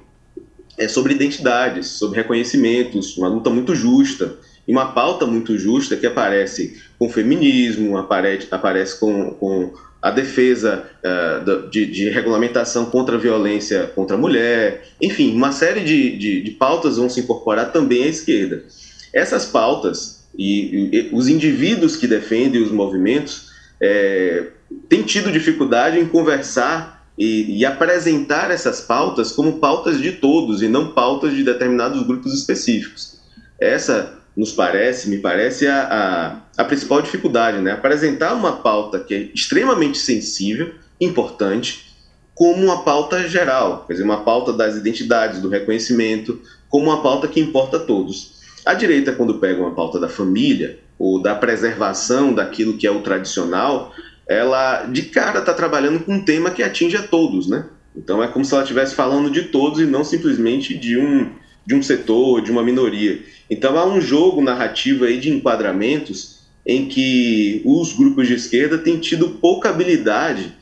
é 0.79 0.89
sobre 0.89 1.15
identidades, 1.15 1.87
sobre 1.87 2.19
reconhecimentos, 2.19 3.17
uma 3.17 3.29
luta 3.29 3.49
muito 3.49 3.75
justa 3.75 4.39
e 4.67 4.73
uma 4.73 4.93
pauta 4.93 5.27
muito 5.27 5.57
justa 5.57 5.97
que 5.97 6.07
aparece 6.07 6.81
com 6.99 7.09
feminismo, 7.09 7.97
aparece, 7.97 8.49
aparece 8.51 8.99
com, 8.99 9.31
com 9.33 9.73
a 10.03 10.11
defesa 10.11 10.85
uh, 11.03 11.69
de, 11.69 11.87
de, 11.87 12.09
regulamentação 12.11 12.87
contra 12.87 13.17
a 13.17 13.19
violência 13.19 13.91
contra 13.95 14.17
a 14.17 14.19
mulher, 14.19 14.89
enfim, 15.01 15.35
uma 15.35 15.53
série 15.53 15.81
de, 15.81 16.17
de, 16.17 16.43
de 16.43 16.51
pautas 16.53 16.97
vão 16.97 17.09
se 17.09 17.21
incorporar 17.21 17.73
também 17.73 18.05
à 18.05 18.07
esquerda. 18.07 18.65
Essas 19.13 19.47
pautas 19.47 20.25
e, 20.37 20.91
e 20.93 21.11
os 21.13 21.29
indivíduos 21.29 21.97
que 21.97 22.07
defendem 22.07 22.63
os 22.63 22.71
movimentos 22.71 23.51
é, 23.81 24.49
têm 24.89 25.03
tido 25.03 25.33
dificuldade 25.33 25.99
em 25.99 26.07
conversar 26.07 27.07
e, 27.19 27.61
e, 27.61 27.65
apresentar 27.65 28.51
essas 28.51 28.83
pautas 28.83 29.33
como 29.33 29.59
pautas 29.59 29.99
de 30.01 30.13
todos 30.13 30.61
e 30.61 30.69
não 30.69 30.93
pautas 30.93 31.35
de 31.35 31.43
determinados 31.43 32.07
grupos 32.07 32.35
específicos. 32.35 33.19
Essa 33.59 34.19
nos 34.37 34.53
parece, 34.53 35.09
me 35.09 35.19
parece, 35.19 35.67
a, 35.67 36.43
a, 36.57 36.63
a, 36.63 36.65
principal 36.65 37.01
dificuldade, 37.01 37.59
né? 37.59 37.73
Apresentar 37.73 38.35
uma 38.35 38.53
pauta 38.53 39.01
que 39.01 39.15
é 39.15 39.31
extremamente 39.35 39.97
sensível, 39.97 40.75
importante, 41.01 41.87
como 42.35 42.63
uma 42.63 42.83
pauta 42.83 43.27
geral, 43.27 43.85
quer 43.87 43.95
dizer, 43.95 44.05
uma 44.05 44.23
pauta 44.23 44.53
das 44.53 44.77
identidades, 44.77 45.41
do 45.41 45.49
reconhecimento, 45.49 46.39
como 46.69 46.87
uma 46.87 47.03
pauta 47.03 47.27
que 47.27 47.41
importa 47.41 47.79
a 47.79 47.81
todos. 47.81 48.37
A 48.65 48.75
direita, 48.75 49.13
quando 49.13 49.39
pega 49.39 49.61
uma 49.61 49.75
pauta 49.75 49.99
da 49.99 50.09
família 50.09 50.79
ou 50.99 51.23
da 51.23 51.35
preservação 51.35 52.35
daquilo 52.35 52.77
que 52.77 52.87
é 52.87 52.91
o 52.91 53.01
tradicional, 53.01 53.95
ela 54.29 54.85
de 54.85 55.03
cara 55.03 55.39
está 55.39 55.55
trabalhando 55.55 56.01
com 56.01 56.15
um 56.15 56.25
tema 56.25 56.51
que 56.51 56.63
atinge 56.63 56.97
a 56.97 57.03
todos, 57.03 57.47
né? 57.47 57.67
Então 57.97 58.23
é 58.23 58.29
como 58.29 58.45
se 58.45 58.53
ela 58.53 58.63
estivesse 58.63 58.95
falando 58.95 59.31
de 59.31 59.45
todos 59.45 59.81
e 59.81 59.87
não 59.87 60.05
simplesmente 60.05 60.77
de 60.77 60.99
um 60.99 61.31
de 61.67 61.75
um 61.75 61.83
setor, 61.83 62.41
de 62.41 62.51
uma 62.51 62.63
minoria. 62.63 63.21
Então 63.51 63.77
há 63.77 63.85
um 63.85 64.01
jogo 64.01 64.41
narrativo 64.41 65.05
aí 65.05 65.19
de 65.19 65.31
enquadramentos 65.31 66.37
em 66.65 66.87
que 66.87 67.63
os 67.65 67.93
grupos 67.93 68.27
de 68.27 68.35
esquerda 68.35 68.79
têm 68.79 68.99
tido 68.99 69.31
pouca 69.41 69.71
habilidade 69.71 70.53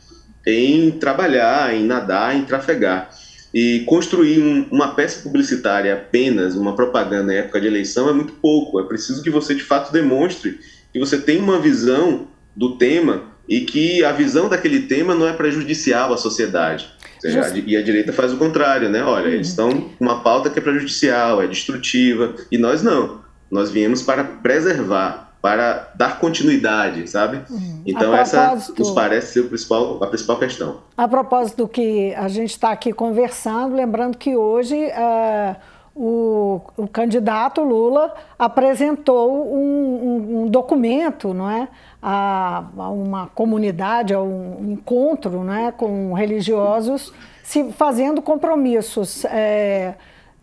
em 0.46 0.90
trabalhar, 0.90 1.74
em 1.74 1.84
nadar, 1.84 2.36
em 2.36 2.44
trafegar. 2.44 3.10
E 3.52 3.80
construir 3.86 4.40
um, 4.40 4.66
uma 4.70 4.94
peça 4.94 5.22
publicitária 5.22 5.94
apenas, 5.94 6.56
uma 6.56 6.74
propaganda 6.74 7.32
em 7.32 7.36
época 7.36 7.60
de 7.60 7.66
eleição, 7.66 8.08
é 8.08 8.12
muito 8.12 8.34
pouco. 8.34 8.80
É 8.80 8.82
preciso 8.82 9.22
que 9.22 9.30
você, 9.30 9.54
de 9.54 9.62
fato, 9.62 9.92
demonstre 9.92 10.58
que 10.92 10.98
você 10.98 11.18
tem 11.18 11.38
uma 11.38 11.58
visão 11.58 12.28
do 12.54 12.76
tema 12.76 13.22
e 13.48 13.60
que 13.60 14.04
a 14.04 14.12
visão 14.12 14.48
daquele 14.48 14.80
tema 14.80 15.14
não 15.14 15.28
é 15.28 15.32
prejudicial 15.32 16.12
à 16.12 16.16
sociedade. 16.16 16.88
Just... 17.24 17.62
E 17.66 17.76
a 17.76 17.82
direita 17.82 18.12
faz 18.12 18.32
o 18.32 18.36
contrário, 18.36 18.88
né? 18.88 19.02
Olha, 19.02 19.28
eles 19.28 19.48
estão 19.48 19.70
com 19.70 20.04
uma 20.04 20.20
pauta 20.20 20.50
que 20.50 20.58
é 20.58 20.62
prejudicial, 20.62 21.42
é 21.42 21.46
destrutiva, 21.46 22.34
e 22.50 22.58
nós 22.58 22.82
não. 22.82 23.22
Nós 23.50 23.70
viemos 23.70 24.02
para 24.02 24.24
preservar, 24.24 25.34
para 25.40 25.90
dar 25.94 26.18
continuidade, 26.18 27.08
sabe? 27.08 27.40
Uhum. 27.50 27.82
Então 27.86 28.14
essa 28.14 28.58
nos 28.76 28.90
parece 28.90 29.34
ser 29.34 29.42
principal, 29.44 30.02
a 30.02 30.06
principal 30.06 30.38
questão. 30.38 30.80
A 30.96 31.06
propósito 31.06 31.58
do 31.58 31.68
que 31.68 32.14
a 32.14 32.28
gente 32.28 32.50
está 32.50 32.70
aqui 32.70 32.92
conversando, 32.92 33.76
lembrando 33.76 34.16
que 34.16 34.34
hoje 34.36 34.74
uh, 34.74 35.56
o, 35.94 36.60
o, 36.76 36.88
candidato 36.88 37.62
Lula 37.62 38.14
apresentou 38.38 39.54
um, 39.54 39.60
um, 39.60 40.42
um 40.42 40.48
documento, 40.48 41.32
não 41.32 41.48
é? 41.48 41.68
a, 42.02 42.64
a 42.76 42.88
uma 42.90 43.28
comunidade, 43.28 44.12
a 44.12 44.20
um 44.20 44.72
encontro 44.72 45.42
né, 45.42 45.72
com 45.74 46.12
religiosos, 46.12 47.12
se 47.42 47.72
fazendo 47.72 48.20
compromissos 48.20 49.24
é, 49.24 49.94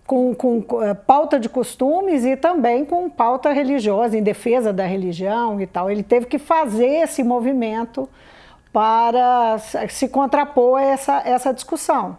com, 0.08 0.34
com, 0.34 0.82
é, 0.82 0.94
pauta 0.94 1.40
de 1.40 1.48
costumes 1.48 2.26
e 2.26 2.36
também 2.36 2.84
com 2.84 3.08
pauta 3.10 3.52
religiosa, 3.52 4.18
em 4.18 4.24
defesa 4.24 4.74
da 4.74 4.86
religião 4.86 5.62
e 5.62 5.68
tal. 5.68 5.92
Ele 5.92 6.02
teve 6.02 6.26
que 6.26 6.40
fazer 6.40 7.04
esse 7.04 7.24
movimento 7.24 8.10
para 8.74 9.58
se 9.90 10.08
contrapor 10.08 10.80
a 10.80 10.84
essa, 10.84 11.22
essa 11.26 11.54
discussão. 11.54 12.18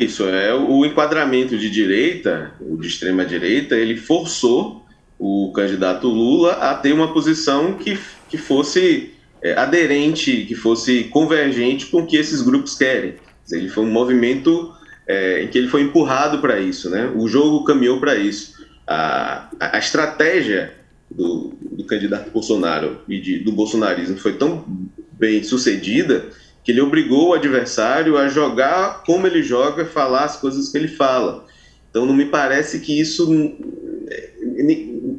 Isso, 0.00 0.26
é 0.26 0.54
o 0.54 0.84
enquadramento 0.84 1.58
de 1.58 1.70
direita, 1.70 2.52
o 2.60 2.76
de 2.76 2.88
extrema 2.88 3.24
direita, 3.24 3.76
ele 3.76 3.96
forçou 3.96 4.84
o 5.18 5.52
candidato 5.54 6.08
Lula 6.08 6.52
a 6.52 6.74
ter 6.74 6.92
uma 6.92 7.12
posição 7.12 7.74
que 7.74 7.98
que 8.30 8.38
fosse 8.38 9.10
é, 9.42 9.54
aderente, 9.54 10.44
que 10.46 10.54
fosse 10.54 11.04
convergente 11.04 11.86
com 11.86 12.02
o 12.02 12.06
que 12.06 12.16
esses 12.16 12.40
grupos 12.40 12.76
querem. 12.76 13.16
Ele 13.50 13.68
foi 13.68 13.84
um 13.84 13.90
movimento 13.90 14.72
é, 15.06 15.42
em 15.42 15.48
que 15.48 15.58
ele 15.58 15.66
foi 15.66 15.82
empurrado 15.82 16.38
para 16.38 16.60
isso, 16.60 16.88
né? 16.88 17.12
O 17.16 17.26
jogo 17.26 17.64
caminhou 17.64 17.98
para 17.98 18.14
isso. 18.14 18.64
A, 18.86 19.50
a, 19.58 19.78
estratégia 19.78 20.72
do, 21.10 21.52
do, 21.60 21.84
candidato 21.84 22.30
Bolsonaro 22.30 23.00
e 23.08 23.20
de, 23.20 23.38
do 23.40 23.50
bolsonarismo 23.50 24.16
foi 24.16 24.34
tão 24.34 24.64
bem 25.12 25.42
sucedida 25.42 26.28
que 26.62 26.72
ele 26.72 26.80
obrigou 26.80 27.28
o 27.28 27.34
adversário 27.34 28.18
a 28.18 28.28
jogar 28.28 29.02
como 29.04 29.26
ele 29.26 29.42
joga, 29.42 29.84
falar 29.84 30.24
as 30.24 30.36
coisas 30.36 30.68
que 30.68 30.78
ele 30.78 30.88
fala. 30.88 31.46
Então 31.90 32.06
não 32.06 32.14
me 32.14 32.26
parece 32.26 32.80
que 32.80 33.00
isso 33.00 33.28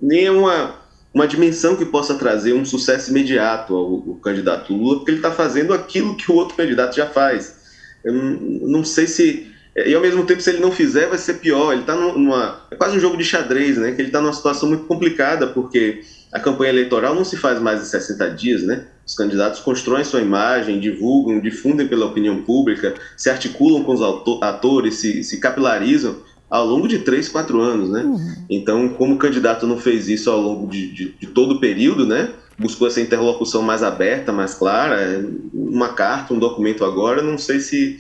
nem 0.02 0.26
é 0.26 0.32
uma 0.32 0.82
uma 1.14 1.28
dimensão 1.28 1.76
que 1.76 1.86
possa 1.86 2.16
trazer 2.16 2.54
um 2.54 2.64
sucesso 2.64 3.12
imediato 3.12 3.76
ao, 3.76 3.94
ao 3.96 4.16
candidato 4.16 4.74
Lula, 4.74 4.98
porque 4.98 5.12
ele 5.12 5.18
está 5.18 5.32
fazendo 5.32 5.74
aquilo 5.74 6.16
que 6.16 6.32
o 6.32 6.36
outro 6.36 6.56
candidato 6.56 6.96
já 6.96 7.06
faz. 7.06 7.60
Eu 8.04 8.14
não, 8.14 8.32
não, 8.70 8.84
sei 8.84 9.08
se. 9.08 9.52
E 9.76 9.94
ao 9.94 10.02
mesmo 10.02 10.26
tempo, 10.26 10.42
se 10.42 10.50
ele 10.50 10.60
não 10.60 10.72
fizer, 10.72 11.08
vai 11.08 11.18
ser 11.18 11.36
pior. 11.36 11.72
Ele 11.72 11.82
está 11.82 11.96
numa. 11.96 12.62
É 12.70 12.76
quase 12.76 12.98
um 12.98 13.00
jogo 13.00 13.18
de 13.18 13.24
xadrez, 13.24 13.78
né? 13.78 13.94
Que 13.94 14.02
ele 14.02 14.10
está 14.10 14.22
numa 14.22 14.34
situação 14.34 14.68
muito 14.68 14.86
complicada, 14.86 15.48
porque 15.48 16.02
a 16.32 16.40
campanha 16.40 16.72
eleitoral 16.72 17.16
não 17.16 17.26
se 17.26 17.38
faz 17.38 17.60
mais 17.60 17.82
em 17.82 17.86
60 17.86 18.30
dias, 18.32 18.64
né? 18.64 18.86
Os 19.06 19.16
candidatos 19.16 19.60
constroem 19.60 20.04
sua 20.04 20.22
imagem, 20.22 20.80
divulgam, 20.80 21.40
difundem 21.40 21.88
pela 21.88 22.06
opinião 22.06 22.42
pública, 22.42 22.96
se 23.18 23.30
articulam 23.30 23.84
com 23.84 23.94
os 23.94 24.02
atores, 24.42 24.96
se, 24.96 25.24
se 25.24 25.40
capilarizam 25.40 26.18
ao 26.50 26.66
longo 26.66 26.86
de 26.86 27.00
três, 27.00 27.30
quatro 27.30 27.62
anos, 27.62 27.90
né? 27.90 28.04
Uhum. 28.04 28.36
Então, 28.50 28.90
como 28.90 29.16
o 29.16 29.18
candidato 29.18 29.66
não 29.66 29.78
fez 29.78 30.10
isso 30.10 30.30
ao 30.30 30.40
longo 30.40 30.68
de, 30.68 30.92
de, 30.94 31.16
de, 31.18 31.28
todo 31.28 31.56
o 31.56 31.60
período, 31.62 32.06
né? 32.06 32.30
Buscou 32.60 32.88
essa 32.88 33.00
interlocução 33.00 33.62
mais 33.62 33.82
aberta, 33.82 34.34
mais 34.34 34.54
clara, 34.54 34.96
é, 34.96 35.24
uma 35.54 35.90
carta, 35.90 36.34
um 36.34 36.40
documento 36.40 36.84
agora, 36.84 37.22
não 37.22 37.38
sei 37.38 37.62
se, 37.62 38.00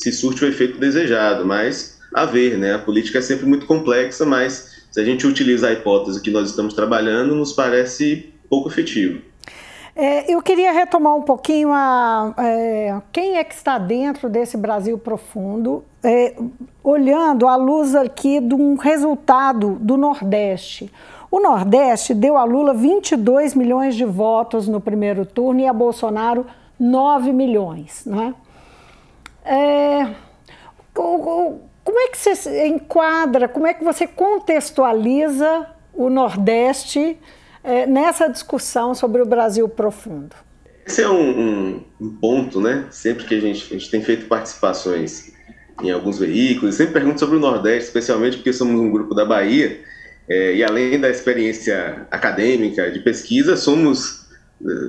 se 0.00 0.10
surte 0.10 0.44
o 0.44 0.48
efeito 0.48 0.78
desejado, 0.78 1.44
mas 1.44 1.98
a 2.14 2.24
ver, 2.24 2.58
né? 2.58 2.74
A 2.74 2.78
política 2.78 3.18
é 3.18 3.22
sempre 3.22 3.44
muito 3.44 3.66
complexa, 3.66 4.24
mas 4.24 4.82
se 4.90 4.98
a 4.98 5.04
gente 5.04 5.26
utiliza 5.26 5.68
a 5.68 5.72
hipótese 5.72 6.22
que 6.22 6.30
nós 6.30 6.48
estamos 6.48 6.72
trabalhando, 6.72 7.34
nos 7.34 7.52
parece 7.52 8.32
pouco 8.48 8.68
efetivo. 8.68 9.20
É, 9.94 10.32
eu 10.32 10.40
queria 10.40 10.72
retomar 10.72 11.14
um 11.14 11.22
pouquinho 11.22 11.70
a, 11.70 12.32
é, 12.38 12.96
quem 13.12 13.36
é 13.36 13.44
que 13.44 13.54
está 13.54 13.76
dentro 13.76 14.30
desse 14.30 14.56
Brasil 14.56 14.96
profundo, 14.96 15.84
é, 16.02 16.34
olhando 16.82 17.46
à 17.46 17.56
luz 17.56 17.94
aqui 17.94 18.40
de 18.40 18.54
um 18.54 18.76
resultado 18.76 19.76
do 19.80 19.98
Nordeste. 19.98 20.90
O 21.30 21.40
Nordeste 21.40 22.14
deu 22.14 22.38
a 22.38 22.44
Lula 22.44 22.72
22 22.72 23.54
milhões 23.54 23.94
de 23.94 24.06
votos 24.06 24.66
no 24.66 24.80
primeiro 24.80 25.26
turno 25.26 25.60
e 25.60 25.66
a 25.66 25.72
Bolsonaro 25.72 26.46
9 26.78 27.32
milhões. 27.32 28.04
Né? 28.06 28.34
É, 28.34 28.49
como 30.94 31.98
é 31.98 32.08
que 32.08 32.18
você 32.18 32.66
enquadra, 32.66 33.48
como 33.48 33.66
é 33.66 33.74
que 33.74 33.82
você 33.84 34.06
contextualiza 34.06 35.66
o 35.92 36.08
Nordeste? 36.08 37.18
é, 37.62 37.86
nessa 37.86 38.28
discussão 38.28 38.94
sobre 38.94 39.22
o 39.22 39.26
Brasil 39.26 39.68
profundo? 39.68 40.34
Esse 40.86 41.02
é 41.02 41.08
um, 41.08 41.84
um, 42.00 42.16
ponto, 42.20 42.60
né? 42.60 42.86
Sempre 42.90 43.24
que 43.24 43.34
a 43.34 43.40
gente, 43.40 43.66
a 43.74 43.78
gente 43.78 43.90
tem 43.90 44.02
feito 44.02 44.26
participações 44.26 45.32
em 45.82 45.90
alguns 45.90 46.18
veículos, 46.18 46.74
sempre 46.74 46.94
pergunto 46.94 47.20
sobre 47.20 47.36
o 47.36 47.40
Nordeste, 47.40 47.86
especialmente 47.86 48.38
porque 48.38 48.52
somos 48.52 48.80
um 48.80 48.90
grupo 48.90 49.14
da 49.14 49.24
Bahia, 49.24 49.80
é, 50.28 50.56
e 50.56 50.64
além 50.64 50.98
da 50.98 51.08
experiência 51.08 52.06
acadêmica, 52.10 52.90
de 52.90 53.00
pesquisa, 53.00 53.56
somos 53.56 54.26
é, 54.26 54.29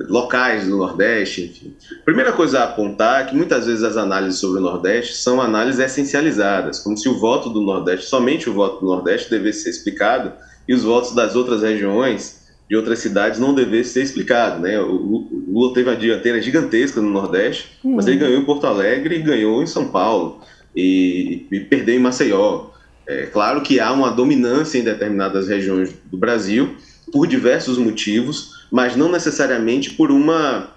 locais 0.08 0.66
do 0.66 0.76
Nordeste, 0.76 1.44
enfim. 1.44 1.74
Primeira 2.04 2.32
coisa 2.32 2.60
a 2.60 2.64
apontar 2.64 3.22
é 3.22 3.24
que 3.24 3.34
muitas 3.34 3.66
vezes 3.66 3.82
as 3.82 3.96
análises 3.96 4.38
sobre 4.38 4.58
o 4.58 4.62
Nordeste 4.62 5.16
são 5.16 5.40
análises 5.40 5.80
essencializadas, 5.80 6.78
como 6.80 6.96
se 6.96 7.08
o 7.08 7.18
voto 7.18 7.48
do 7.48 7.62
Nordeste, 7.62 8.06
somente 8.06 8.50
o 8.50 8.52
voto 8.52 8.80
do 8.80 8.86
Nordeste, 8.86 9.30
devesse 9.30 9.62
ser 9.62 9.70
explicado 9.70 10.32
e 10.68 10.74
os 10.74 10.82
votos 10.82 11.14
das 11.14 11.34
outras 11.34 11.62
regiões 11.62 12.42
de 12.68 12.76
outras 12.76 13.00
cidades 13.00 13.38
não 13.38 13.54
devesse 13.54 13.90
ser 13.90 14.02
explicado, 14.02 14.60
né? 14.60 14.80
O 14.80 15.28
Lula 15.46 15.74
teve 15.74 15.90
uma 15.90 15.96
dianteira 15.96 16.40
gigantesca 16.40 17.00
no 17.00 17.10
Nordeste, 17.10 17.78
uhum. 17.84 17.96
mas 17.96 18.06
ele 18.06 18.16
ganhou 18.16 18.40
em 18.40 18.44
Porto 18.44 18.66
Alegre 18.66 19.16
e 19.16 19.22
ganhou 19.22 19.62
em 19.62 19.66
São 19.66 19.88
Paulo 19.88 20.40
e, 20.74 21.46
e 21.50 21.60
perdeu 21.60 21.94
em 21.94 21.98
Maceió. 21.98 22.70
É 23.06 23.26
claro 23.26 23.60
que 23.62 23.80
há 23.80 23.92
uma 23.92 24.10
dominância 24.10 24.78
em 24.78 24.84
determinadas 24.84 25.48
regiões 25.48 25.92
do 26.10 26.16
Brasil 26.16 26.74
por 27.12 27.26
diversos 27.26 27.76
motivos, 27.76 28.61
mas 28.72 28.96
não 28.96 29.12
necessariamente 29.12 29.90
por 29.90 30.10
uma 30.10 30.70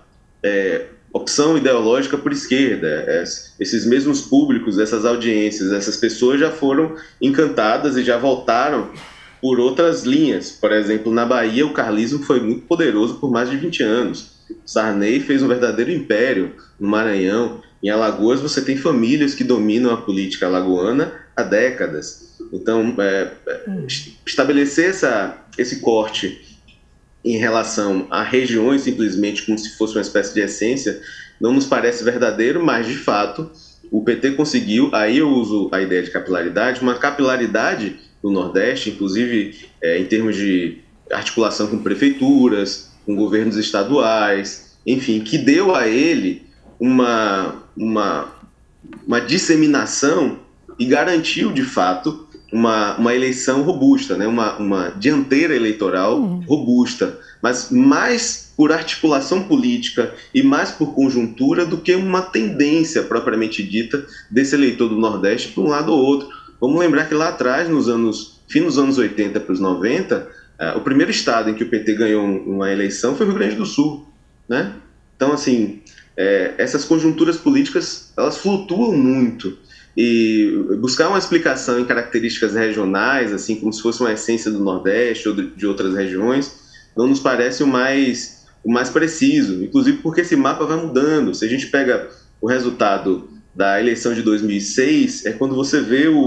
é, 0.43 0.87
opção 1.13 1.57
ideológica 1.57 2.17
por 2.17 2.33
esquerda. 2.33 2.87
É, 3.07 3.23
esses 3.57 3.85
mesmos 3.85 4.21
públicos, 4.21 4.77
essas 4.77 5.05
audiências, 5.05 5.71
essas 5.71 5.95
pessoas 5.95 6.41
já 6.41 6.51
foram 6.51 6.93
encantadas 7.21 7.95
e 7.95 8.03
já 8.03 8.17
voltaram 8.17 8.89
por 9.41 9.61
outras 9.61 10.03
linhas. 10.03 10.51
Por 10.51 10.73
exemplo, 10.73 11.09
na 11.13 11.25
Bahia, 11.25 11.65
o 11.65 11.71
carlismo 11.71 12.19
foi 12.19 12.41
muito 12.41 12.63
poderoso 12.63 13.15
por 13.15 13.31
mais 13.31 13.49
de 13.49 13.55
20 13.55 13.81
anos. 13.83 14.35
Sarney 14.65 15.21
fez 15.21 15.41
um 15.41 15.47
verdadeiro 15.47 15.89
império 15.89 16.51
no 16.77 16.89
Maranhão. 16.89 17.61
Em 17.81 17.89
Alagoas, 17.89 18.41
você 18.41 18.61
tem 18.61 18.75
famílias 18.75 19.33
que 19.33 19.43
dominam 19.43 19.93
a 19.93 19.97
política 19.97 20.47
alagoana 20.47 21.13
há 21.33 21.43
décadas. 21.43 22.35
Então, 22.51 22.93
é, 22.99 23.31
é 23.47 23.63
estabelecer 24.25 24.89
essa, 24.89 25.37
esse 25.57 25.79
corte 25.79 26.54
em 27.25 27.37
relação 27.37 28.05
a 28.11 28.21
regiões 28.21 28.83
simplesmente 28.83 29.43
como 29.45 29.57
se 29.57 29.75
fosse 29.75 29.95
uma 29.95 30.01
espécie 30.01 30.33
de 30.33 30.41
essência, 30.41 31.01
não 31.41 31.51
nos 31.51 31.65
parece 31.65 32.03
verdadeiro, 32.03 32.63
mas 32.63 32.85
de 32.87 32.95
fato 32.95 33.49
o 33.91 34.03
PT 34.03 34.31
conseguiu, 34.31 34.89
aí 34.93 35.17
eu 35.17 35.29
uso 35.29 35.69
a 35.71 35.81
ideia 35.81 36.03
de 36.03 36.11
capilaridade, 36.11 36.81
uma 36.81 36.95
capilaridade 36.95 37.97
no 38.23 38.31
Nordeste, 38.31 38.91
inclusive 38.91 39.55
é, 39.81 39.97
em 39.99 40.05
termos 40.05 40.35
de 40.35 40.79
articulação 41.11 41.67
com 41.67 41.79
prefeituras, 41.79 42.91
com 43.05 43.15
governos 43.15 43.57
estaduais, 43.57 44.77
enfim, 44.85 45.19
que 45.19 45.37
deu 45.37 45.75
a 45.75 45.87
ele 45.87 46.43
uma, 46.79 47.63
uma, 47.75 48.31
uma 49.05 49.19
disseminação 49.19 50.39
e 50.77 50.85
garantiu 50.85 51.51
de 51.51 51.63
fato 51.63 52.24
uma, 52.55 52.95
uma 52.95 53.13
eleição 53.13 53.63
robusta, 53.63 54.15
né? 54.15 54.25
uma, 54.25 54.55
uma 54.55 54.89
dianteira 54.91 55.53
eleitoral 55.53 56.21
uhum. 56.21 56.39
robusta, 56.47 57.19
mas 57.41 57.69
mais 57.69 58.53
por 58.55 58.71
articulação 58.71 59.43
política 59.43 60.13
e 60.33 60.41
mais 60.41 60.71
por 60.71 60.95
conjuntura 60.95 61.65
do 61.65 61.75
que 61.75 61.93
uma 61.93 62.21
tendência 62.21 63.03
propriamente 63.03 63.61
dita 63.61 64.05
desse 64.31 64.55
eleitor 64.55 64.87
do 64.87 64.95
Nordeste 64.95 65.49
para 65.49 65.63
um 65.63 65.67
lado 65.67 65.91
ou 65.91 65.99
outro. 65.99 66.29
Vamos 66.61 66.79
lembrar 66.79 67.09
que 67.09 67.13
lá 67.13 67.27
atrás, 67.27 67.67
nos 67.67 67.89
anos, 67.89 68.39
fim 68.47 68.63
dos 68.63 68.77
anos 68.77 68.97
80 68.97 69.37
para 69.41 69.51
os 69.51 69.59
90, 69.59 70.17
uh, 70.17 70.77
o 70.77 70.81
primeiro 70.81 71.11
estado 71.11 71.49
em 71.49 71.55
que 71.55 71.63
o 71.63 71.69
PT 71.69 71.93
ganhou 71.95 72.25
uma 72.25 72.71
eleição 72.71 73.17
foi 73.17 73.25
o 73.25 73.29
Rio 73.29 73.37
Grande 73.37 73.57
do 73.57 73.65
Sul, 73.65 74.07
né? 74.47 74.71
Então, 75.17 75.33
assim, 75.33 75.81
é, 76.15 76.53
essas 76.57 76.85
conjunturas 76.85 77.35
políticas, 77.35 78.13
elas 78.17 78.37
flutuam 78.37 78.93
muito 78.93 79.57
e 79.95 80.51
buscar 80.79 81.07
uma 81.07 81.17
explicação 81.17 81.79
em 81.79 81.85
características 81.85 82.53
regionais, 82.53 83.31
assim 83.31 83.55
como 83.55 83.71
se 83.71 83.81
fosse 83.81 84.01
uma 84.01 84.11
essência 84.11 84.51
do 84.51 84.59
Nordeste 84.59 85.29
ou 85.29 85.35
de 85.35 85.65
outras 85.65 85.95
regiões, 85.95 86.53
não 86.95 87.07
nos 87.07 87.19
parece 87.19 87.63
o 87.63 87.67
mais, 87.67 88.45
o 88.63 88.71
mais 88.71 88.89
preciso, 88.89 89.63
inclusive 89.63 89.99
porque 89.99 90.21
esse 90.21 90.35
mapa 90.35 90.65
vai 90.65 90.77
mudando. 90.77 91.33
Se 91.33 91.45
a 91.45 91.47
gente 91.47 91.67
pega 91.67 92.09
o 92.41 92.47
resultado 92.47 93.29
da 93.55 93.79
eleição 93.79 94.13
de 94.13 94.21
2006, 94.21 95.25
é 95.25 95.31
quando 95.31 95.55
você 95.55 95.79
vê 95.79 96.07
o, 96.07 96.19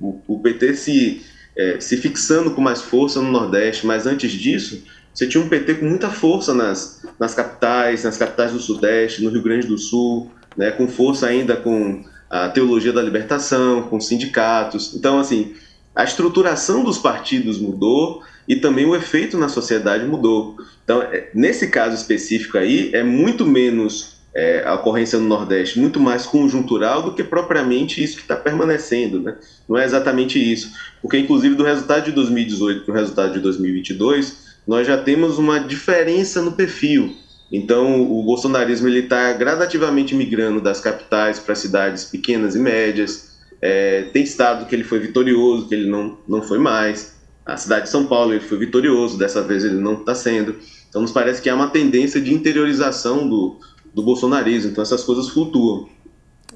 o, 0.00 0.22
o 0.26 0.40
PT 0.40 0.74
se, 0.74 1.22
é, 1.56 1.78
se 1.78 1.96
fixando 1.96 2.50
com 2.50 2.60
mais 2.60 2.82
força 2.82 3.20
no 3.20 3.30
Nordeste, 3.30 3.86
mas 3.86 4.04
antes 4.04 4.32
disso, 4.32 4.82
você 5.14 5.28
tinha 5.28 5.42
um 5.42 5.48
PT 5.48 5.74
com 5.74 5.86
muita 5.86 6.10
força 6.10 6.52
nas, 6.52 7.02
nas 7.20 7.34
capitais, 7.34 8.02
nas 8.02 8.16
capitais 8.16 8.50
do 8.50 8.58
Sudeste, 8.58 9.22
no 9.22 9.30
Rio 9.30 9.42
Grande 9.42 9.68
do 9.68 9.78
Sul, 9.78 10.30
né, 10.56 10.72
com 10.72 10.88
força 10.88 11.26
ainda 11.26 11.54
com 11.54 12.02
a 12.32 12.48
teologia 12.48 12.94
da 12.94 13.02
libertação, 13.02 13.82
com 13.82 14.00
sindicatos. 14.00 14.94
Então, 14.94 15.18
assim, 15.18 15.52
a 15.94 16.02
estruturação 16.02 16.82
dos 16.82 16.96
partidos 16.96 17.60
mudou 17.60 18.22
e 18.48 18.56
também 18.56 18.86
o 18.86 18.96
efeito 18.96 19.36
na 19.36 19.50
sociedade 19.50 20.06
mudou. 20.06 20.56
Então, 20.82 21.02
é, 21.02 21.28
nesse 21.34 21.68
caso 21.68 21.94
específico 21.94 22.56
aí, 22.56 22.90
é 22.94 23.02
muito 23.02 23.44
menos 23.44 24.16
é, 24.34 24.64
a 24.64 24.72
ocorrência 24.72 25.18
no 25.18 25.28
Nordeste, 25.28 25.78
muito 25.78 26.00
mais 26.00 26.24
conjuntural 26.24 27.02
do 27.02 27.12
que 27.12 27.22
propriamente 27.22 28.02
isso 28.02 28.16
que 28.16 28.22
está 28.22 28.34
permanecendo. 28.34 29.20
Né? 29.20 29.36
Não 29.68 29.76
é 29.76 29.84
exatamente 29.84 30.38
isso. 30.38 30.72
Porque, 31.02 31.18
inclusive, 31.18 31.54
do 31.54 31.62
resultado 31.62 32.06
de 32.06 32.12
2018 32.12 32.86
para 32.86 32.92
o 32.92 32.96
resultado 32.96 33.34
de 33.34 33.40
2022, 33.40 34.56
nós 34.66 34.86
já 34.86 34.96
temos 34.96 35.36
uma 35.36 35.60
diferença 35.60 36.40
no 36.40 36.52
perfil. 36.52 37.14
Então, 37.52 38.00
o 38.00 38.22
bolsonarismo 38.22 38.88
está 38.88 39.30
gradativamente 39.34 40.14
migrando 40.14 40.58
das 40.58 40.80
capitais 40.80 41.38
para 41.38 41.54
cidades 41.54 42.04
pequenas 42.04 42.54
e 42.54 42.58
médias. 42.58 43.32
É, 43.60 44.04
tem 44.10 44.22
estado 44.22 44.64
que 44.64 44.74
ele 44.74 44.82
foi 44.82 44.98
vitorioso, 44.98 45.68
que 45.68 45.74
ele 45.74 45.90
não, 45.90 46.16
não 46.26 46.40
foi 46.40 46.58
mais. 46.58 47.14
A 47.44 47.58
cidade 47.58 47.84
de 47.84 47.90
São 47.90 48.06
Paulo 48.06 48.32
ele 48.32 48.40
foi 48.40 48.56
vitorioso, 48.56 49.18
dessa 49.18 49.42
vez 49.42 49.64
ele 49.64 49.74
não 49.74 49.94
está 49.94 50.14
sendo. 50.14 50.56
Então, 50.88 51.02
nos 51.02 51.12
parece 51.12 51.42
que 51.42 51.50
há 51.50 51.54
uma 51.54 51.68
tendência 51.68 52.22
de 52.22 52.32
interiorização 52.32 53.28
do, 53.28 53.58
do 53.92 54.02
bolsonarismo. 54.02 54.70
Então, 54.70 54.80
essas 54.80 55.04
coisas 55.04 55.28
flutuam. 55.28 55.88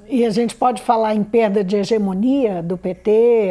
E 0.08 0.24
a 0.24 0.30
gente 0.30 0.54
pode 0.54 0.80
falar 0.80 1.14
em 1.14 1.22
perda 1.22 1.62
de 1.62 1.76
hegemonia 1.76 2.62
do 2.62 2.78
PT, 2.78 3.50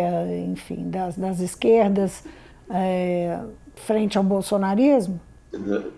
enfim, 0.51 0.89
das, 0.89 1.15
das 1.15 1.39
esquerdas, 1.41 2.23
é, 2.71 3.39
frente 3.75 4.17
ao 4.17 4.23
bolsonarismo? 4.23 5.19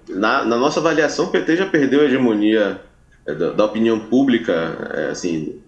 Na, 0.09 0.45
na, 0.45 0.57
nossa 0.57 0.79
avaliação, 0.79 1.25
o 1.25 1.31
PT 1.31 1.57
já 1.57 1.65
perdeu 1.65 2.01
a 2.01 2.05
hegemonia 2.05 2.81
é, 3.25 3.33
da, 3.33 3.51
da 3.51 3.65
opinião 3.65 3.99
pública, 3.99 4.53
é, 4.93 5.09
assim, 5.11 5.59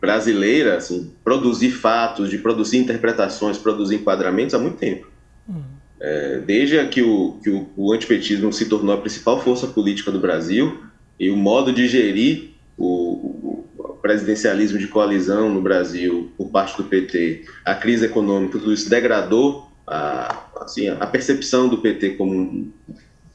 brasileira, 0.00 0.76
assim, 0.76 1.12
produzir 1.22 1.70
fatos, 1.70 2.28
de 2.30 2.38
produzir 2.38 2.78
interpretações, 2.78 3.58
produzir 3.58 3.96
enquadramentos 3.96 4.54
há 4.54 4.58
muito 4.58 4.76
tempo. 4.76 5.06
Uhum. 5.48 5.62
É, 6.00 6.38
desde 6.40 6.84
que, 6.88 7.02
o, 7.02 7.38
que 7.42 7.50
o, 7.50 7.68
o, 7.76 7.92
antipetismo 7.92 8.52
se 8.52 8.66
tornou 8.66 8.94
a 8.94 9.00
principal 9.00 9.40
força 9.40 9.66
política 9.66 10.10
do 10.10 10.20
Brasil 10.20 10.82
e 11.18 11.30
o 11.30 11.36
modo 11.36 11.72
de 11.72 11.86
gerir 11.88 12.50
o, 12.76 13.64
o 13.78 13.98
presidencialismo 14.02 14.78
de 14.78 14.88
coalizão 14.88 15.48
no 15.48 15.62
Brasil 15.62 16.30
por 16.36 16.50
parte 16.50 16.76
do 16.76 16.84
PT, 16.84 17.46
a 17.64 17.74
crise 17.74 18.04
econômica, 18.04 18.58
tudo 18.58 18.72
isso 18.72 18.90
degradou 18.90 19.70
a, 19.86 20.44
assim, 20.60 20.88
a 20.88 21.06
percepção 21.06 21.68
do 21.68 21.78
PT 21.78 22.10
como 22.10 22.72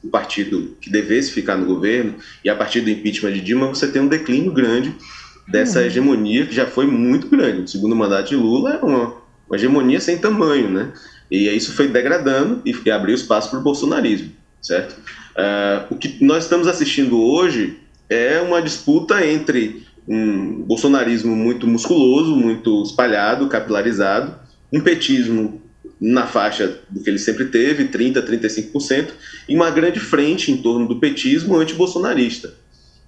o 0.02 0.08
partido 0.08 0.76
que 0.80 0.90
devesse 0.90 1.30
ficar 1.32 1.56
no 1.56 1.66
governo, 1.66 2.14
e 2.44 2.48
a 2.48 2.54
partir 2.54 2.80
do 2.80 2.90
impeachment 2.90 3.32
de 3.32 3.40
Dilma 3.40 3.68
você 3.68 3.86
tem 3.88 4.00
um 4.00 4.08
declínio 4.08 4.52
grande 4.52 4.94
dessa 5.46 5.80
uhum. 5.80 5.86
hegemonia 5.86 6.46
que 6.46 6.54
já 6.54 6.66
foi 6.66 6.86
muito 6.86 7.28
grande. 7.28 7.62
O 7.62 7.68
segundo 7.68 7.94
mandato 7.94 8.28
de 8.28 8.36
Lula 8.36 8.74
é 8.74 8.84
uma, 8.84 9.14
uma 9.48 9.56
hegemonia 9.56 10.00
sem 10.00 10.16
tamanho, 10.16 10.70
né? 10.70 10.92
E 11.30 11.48
isso 11.48 11.72
foi 11.72 11.86
degradando 11.86 12.62
e 12.64 12.90
abriu 12.90 13.14
espaço 13.14 13.50
para 13.50 13.58
o 13.58 13.62
bolsonarismo, 13.62 14.32
certo? 14.60 14.92
Uh, 15.30 15.94
o 15.94 15.96
que 15.96 16.24
nós 16.24 16.44
estamos 16.44 16.66
assistindo 16.66 17.20
hoje 17.20 17.78
é 18.08 18.40
uma 18.40 18.60
disputa 18.60 19.24
entre 19.24 19.86
um 20.08 20.62
bolsonarismo 20.62 21.36
muito 21.36 21.68
musculoso, 21.68 22.34
muito 22.34 22.82
espalhado, 22.82 23.48
capilarizado, 23.48 24.34
um 24.72 24.80
petismo 24.80 25.62
na 26.00 26.26
faixa 26.26 26.80
do 26.88 27.00
que 27.00 27.10
ele 27.10 27.18
sempre 27.18 27.46
teve, 27.46 27.88
30%, 27.88 28.24
35%, 28.24 29.08
e 29.48 29.54
uma 29.54 29.70
grande 29.70 30.00
frente 30.00 30.50
em 30.50 30.56
torno 30.56 30.88
do 30.88 30.96
petismo 30.96 31.56
anti-bolsonarista. 31.56 32.54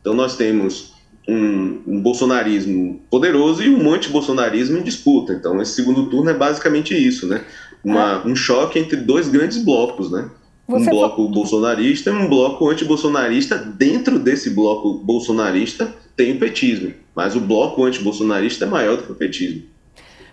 Então 0.00 0.14
nós 0.14 0.36
temos 0.36 0.92
um, 1.26 1.80
um, 1.86 2.00
bolsonarismo 2.00 3.00
poderoso 3.10 3.62
e 3.62 3.70
um 3.70 3.92
anti-bolsonarismo 3.92 4.78
em 4.78 4.82
disputa. 4.82 5.32
Então 5.32 5.62
esse 5.62 5.72
segundo 5.72 6.06
turno 6.06 6.30
é 6.30 6.34
basicamente 6.34 6.94
isso, 6.94 7.26
né? 7.26 7.44
Uma, 7.82 8.22
é. 8.24 8.28
um 8.28 8.36
choque 8.36 8.78
entre 8.78 8.96
dois 8.96 9.28
grandes 9.28 9.58
blocos, 9.58 10.10
né? 10.10 10.28
Você 10.68 10.88
um 10.88 10.90
bloco 10.90 11.28
bolsonarista 11.28 12.10
e 12.10 12.12
um 12.12 12.28
bloco 12.28 12.68
anti-bolsonarista. 12.68 13.56
Dentro 13.58 14.18
desse 14.18 14.50
bloco 14.50 14.94
bolsonarista 14.94 15.92
tem 16.16 16.32
o 16.32 16.38
petismo, 16.38 16.92
mas 17.14 17.34
o 17.34 17.40
bloco 17.40 17.84
anti-bolsonarista 17.84 18.64
é 18.64 18.68
maior 18.68 18.96
do 18.96 19.04
que 19.04 19.12
o 19.12 19.14
petismo. 19.14 19.62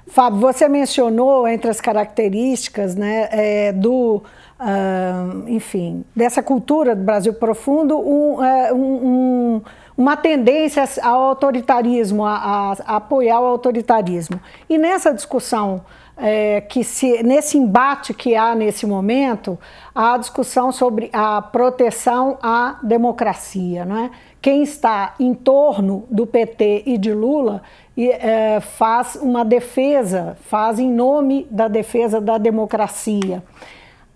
Fábio, 0.09 0.39
você 0.39 0.67
mencionou 0.67 1.47
entre 1.47 1.69
as 1.69 1.79
características 1.79 2.95
né, 2.95 3.29
é, 3.31 3.71
do, 3.71 4.23
uh, 4.59 5.47
enfim, 5.47 6.03
dessa 6.15 6.41
cultura 6.41 6.95
do 6.95 7.03
Brasil 7.03 7.33
profundo, 7.33 7.97
um, 7.97 8.35
uh, 8.35 8.75
um, 8.75 9.61
uma 9.95 10.17
tendência 10.17 10.83
ao 11.03 11.21
autoritarismo, 11.21 12.25
a, 12.25 12.35
a, 12.35 12.71
a, 12.71 12.95
apoiar 12.95 13.39
o 13.39 13.45
autoritarismo. 13.45 14.39
E 14.67 14.77
nessa 14.77 15.13
discussão, 15.13 15.81
é, 16.19 16.61
que 16.61 16.83
se, 16.83 17.23
nesse 17.23 17.57
embate 17.57 18.13
que 18.13 18.35
há 18.35 18.53
nesse 18.53 18.85
momento, 18.85 19.57
há 19.95 20.15
a 20.15 20.17
discussão 20.17 20.71
sobre 20.71 21.09
a 21.13 21.41
proteção 21.41 22.37
à 22.41 22.79
democracia. 22.83 23.85
Né? 23.85 24.11
Quem 24.41 24.61
está 24.63 25.15
em 25.19 25.33
torno 25.33 26.05
do 26.09 26.27
PT 26.27 26.83
e 26.85 26.97
de 26.97 27.13
Lula 27.13 27.61
e, 27.95 28.09
é, 28.09 28.59
faz 28.59 29.15
uma 29.21 29.43
defesa, 29.43 30.37
faz 30.43 30.79
em 30.79 30.91
nome 30.91 31.47
da 31.49 31.67
defesa 31.67 32.19
da 32.21 32.37
democracia. 32.37 33.43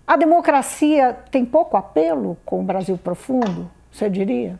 A 0.06 0.16
democracia 0.16 1.16
tem 1.30 1.44
pouco 1.44 1.76
apelo 1.76 2.36
com 2.44 2.60
o 2.60 2.62
Brasil 2.64 2.98
profundo, 3.02 3.70
você 3.90 4.10
diria? 4.10 4.58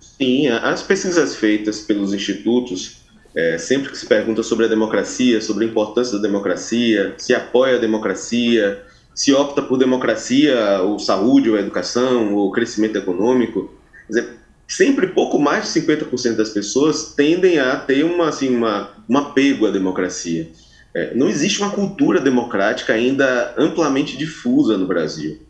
Sim, 0.00 0.48
as 0.48 0.82
pesquisas 0.82 1.36
feitas 1.36 1.80
pelos 1.80 2.12
institutos, 2.12 3.01
é, 3.34 3.56
sempre 3.58 3.90
que 3.90 3.96
se 3.96 4.06
pergunta 4.06 4.42
sobre 4.42 4.66
a 4.66 4.68
democracia, 4.68 5.40
sobre 5.40 5.64
a 5.64 5.68
importância 5.68 6.16
da 6.16 6.22
democracia, 6.22 7.14
se 7.16 7.34
apoia 7.34 7.76
a 7.76 7.80
democracia, 7.80 8.82
se 9.14 9.32
opta 9.32 9.62
por 9.62 9.78
democracia, 9.78 10.80
ou 10.82 10.98
saúde, 10.98 11.50
ou 11.50 11.58
educação, 11.58 12.34
ou 12.34 12.50
crescimento 12.50 12.96
econômico, 12.96 13.72
dizer, 14.08 14.28
sempre 14.68 15.06
pouco 15.08 15.38
mais 15.38 15.72
de 15.72 15.80
50% 15.80 16.36
das 16.36 16.50
pessoas 16.50 17.14
tendem 17.14 17.58
a 17.58 17.76
ter 17.76 18.04
uma, 18.04 18.28
assim, 18.28 18.54
uma, 18.54 18.90
um 19.08 19.18
apego 19.18 19.66
à 19.66 19.70
democracia. 19.70 20.50
É, 20.94 21.14
não 21.14 21.28
existe 21.28 21.60
uma 21.60 21.70
cultura 21.70 22.20
democrática 22.20 22.92
ainda 22.92 23.54
amplamente 23.56 24.16
difusa 24.16 24.76
no 24.76 24.86
Brasil. 24.86 25.40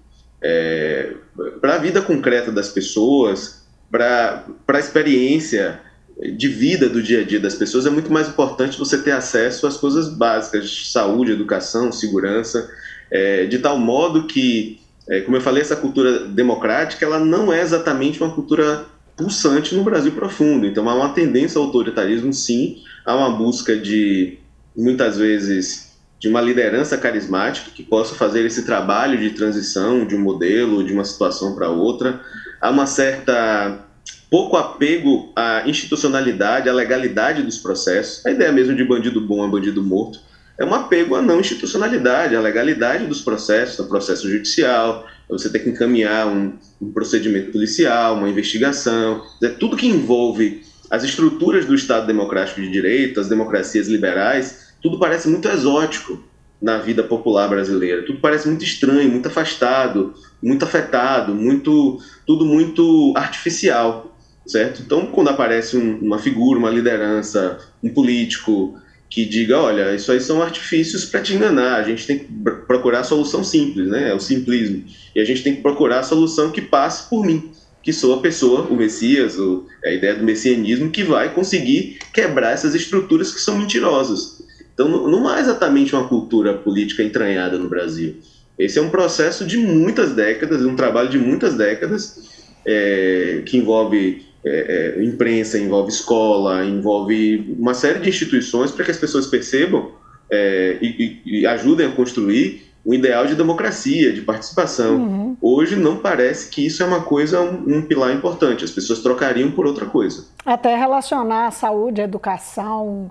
É, 0.41 1.15
para 1.61 1.77
a 1.77 1.79
vida 1.79 2.01
concreta 2.01 2.51
das 2.51 2.69
pessoas, 2.69 3.65
para 3.91 4.45
a 4.69 4.79
experiência 4.79 5.81
de 6.21 6.49
vida 6.49 6.89
do 6.89 7.03
dia 7.03 7.21
a 7.21 7.25
dia 7.25 7.41
das 7.41 7.55
pessoas, 7.55 7.87
é 7.87 7.91
muito 7.91 8.13
mais 8.13 8.29
importante 8.29 8.79
você 8.79 8.99
ter 8.99 9.13
acesso 9.13 9.67
às 9.67 9.77
coisas 9.77 10.09
básicas, 10.09 10.91
saúde, 10.91 11.33
educação, 11.33 11.91
segurança, 11.91 12.71
é, 13.11 13.47
de 13.47 13.59
tal 13.59 13.79
modo 13.79 14.27
que, 14.27 14.81
é, 15.09 15.21
como 15.21 15.37
eu 15.37 15.41
falei, 15.41 15.63
essa 15.63 15.77
cultura 15.77 16.27
democrática, 16.27 17.05
ela 17.05 17.19
não 17.19 17.53
é 17.53 17.61
exatamente 17.61 18.23
uma 18.23 18.35
cultura 18.35 18.87
pulsante 19.17 19.75
no 19.75 19.85
Brasil 19.85 20.13
profundo. 20.13 20.67
Então 20.67 20.89
há 20.89 20.95
uma 20.95 21.11
tendência 21.11 21.59
ao 21.59 21.65
autoritarismo, 21.65 22.33
sim, 22.33 22.79
há 23.05 23.15
uma 23.15 23.31
busca 23.31 23.77
de, 23.77 24.39
muitas 24.77 25.19
vezes, 25.19 25.93
de 26.19 26.29
uma 26.29 26.41
liderança 26.41 26.97
carismática 26.97 27.71
que 27.75 27.83
possa 27.83 28.15
fazer 28.15 28.47
esse 28.47 28.65
trabalho 28.65 29.19
de 29.19 29.31
transição 29.31 30.07
de 30.07 30.15
um 30.15 30.21
modelo, 30.21 30.85
de 30.85 30.93
uma 30.93 31.05
situação 31.05 31.55
para 31.55 31.69
outra. 31.69 32.21
Há 32.61 32.71
uma 32.71 32.87
certa 32.87 33.87
pouco 34.31 34.57
apego 34.57 35.31
à 35.37 35.63
institucionalidade, 35.67 36.69
à 36.69 36.73
legalidade 36.73 37.43
dos 37.43 37.59
processos. 37.59 38.25
A 38.25 38.31
ideia 38.31 38.51
mesmo 38.51 38.75
de 38.75 38.85
bandido 38.85 39.21
bom 39.21 39.45
a 39.45 39.49
bandido 39.49 39.83
morto 39.83 40.21
é 40.59 40.65
um 40.65 40.75
apego 40.75 41.15
à 41.15 41.23
não 41.23 41.41
institucionalidade, 41.41 42.37
à 42.37 42.41
legalidade 42.41 43.07
dos 43.07 43.21
processos, 43.21 43.77
do 43.77 43.85
processo 43.85 44.29
judicial, 44.29 45.07
você 45.29 45.49
tem 45.49 45.63
que 45.63 45.71
encaminhar 45.71 46.27
um, 46.27 46.53
um 46.81 46.93
procedimento 46.93 47.53
policial, 47.53 48.17
uma 48.17 48.29
investigação, 48.29 49.23
tudo 49.59 49.77
que 49.77 49.87
envolve 49.87 50.63
as 50.91 51.05
estruturas 51.05 51.65
do 51.65 51.75
Estado 51.75 52.07
democrático 52.07 52.61
de 52.61 52.71
direito, 52.71 53.19
as 53.19 53.29
democracias 53.29 53.89
liberais, 53.89 54.73
tudo 54.83 54.99
parece 54.99 55.29
muito 55.29 55.49
exótico 55.49 56.23
na 56.63 56.79
vida 56.79 57.03
popular 57.03 57.49
brasileira. 57.49 58.07
Tudo 58.07 58.21
parece 58.21 58.47
muito 58.47 58.65
estranho, 58.65 59.11
muito 59.11 59.27
afastado, 59.27 60.15
muito 60.41 60.65
afetado, 60.65 61.35
muito 61.35 61.99
tudo 62.25 62.47
muito 62.47 63.13
artificial 63.17 64.13
certo? 64.47 64.83
Então, 64.83 65.07
quando 65.07 65.29
aparece 65.29 65.77
um, 65.77 65.99
uma 65.99 66.19
figura, 66.19 66.59
uma 66.59 66.71
liderança, 66.71 67.59
um 67.83 67.89
político 67.89 68.79
que 69.09 69.25
diga, 69.25 69.61
olha, 69.61 69.95
isso 69.95 70.11
aí 70.11 70.21
são 70.21 70.43
artifícios 70.43 71.05
para 71.05 71.21
te 71.21 71.35
enganar, 71.35 71.77
a 71.77 71.83
gente 71.83 72.07
tem 72.07 72.19
que 72.19 72.27
procurar 72.67 73.01
a 73.01 73.05
solução 73.05 73.45
simples, 73.45 73.89
né? 73.89 74.09
É 74.09 74.15
o 74.15 74.21
simplismo. 74.21 74.85
E 75.15 75.21
a 75.21 75.25
gente 75.25 75.43
tem 75.43 75.55
que 75.55 75.61
procurar 75.61 76.01
a 76.01 76.03
solução 76.03 76.51
que 76.51 76.63
passe 76.63 77.11
por 77.11 77.25
mim, 77.25 77.51
que 77.83 77.93
sou 77.93 78.15
a 78.15 78.21
pessoa, 78.21 78.63
o 78.63 78.77
Messias, 78.77 79.37
a 79.85 79.91
ideia 79.91 80.15
do 80.15 80.25
messianismo, 80.25 80.91
que 80.91 81.03
vai 81.03 81.35
conseguir 81.35 81.99
quebrar 82.13 82.53
essas 82.53 82.75
estruturas 82.75 83.33
que 83.33 83.41
são 83.41 83.59
mentirosas. 83.59 84.42
Então, 84.75 84.89
não 85.09 85.29
há 85.29 85.41
exatamente 85.41 85.95
uma 85.95 86.09
cultura 86.09 86.55
política 86.55 87.03
entranhada 87.03 87.59
no 87.59 87.69
Brasil. 87.69 88.17
Esse 88.59 88.79
é 88.79 88.83
um 88.83 88.91
processo 88.91 89.45
de 89.45 89.59
muitas 89.59 90.13
décadas, 90.13 90.65
um 90.65 90.77
trabalho 90.77 91.09
de 91.09 91.19
muitas 91.19 91.55
décadas, 91.55 92.31
é, 92.65 93.43
que 93.45 93.57
envolve 93.57 94.25
é, 94.45 94.97
é, 94.99 95.05
imprensa, 95.05 95.59
envolve 95.59 95.91
escola, 95.91 96.65
envolve 96.65 97.55
uma 97.59 97.75
série 97.75 98.01
de 98.01 98.09
instituições 98.09 98.71
para 98.71 98.85
que 98.85 98.91
as 98.91 98.99
pessoas 98.99 99.27
percebam 99.27 99.93
é, 100.31 100.79
e, 100.81 101.21
e, 101.25 101.47
ajudem 101.47 101.87
a 101.87 101.93
construir 101.93 102.73
um 102.85 102.93
ideal 102.93 103.27
de 103.27 103.37
democracia, 103.37 104.13
de 104.13 104.23
participação. 104.23 104.97
Uhum. 104.97 105.37
Hoje 105.41 105.77
não 105.77 105.99
parece 105.99 106.51
que 106.51 106.67
isso 106.67 106.83
é 106.83 106.87
uma 106.87 107.03
coisa, 107.03 107.41
um, 107.41 107.77
um, 107.77 107.83
pilar 107.83 108.13
importante. 108.13 108.65
As 108.65 108.73
pessoas 108.73 108.99
trocariam 108.99 109.53
por 109.53 109.67
outra 109.67 109.87
coisa. 109.87 110.27
Até 110.45 110.75
relacionar 110.75 111.53
saúde, 111.53 112.01
educação, 112.01 113.11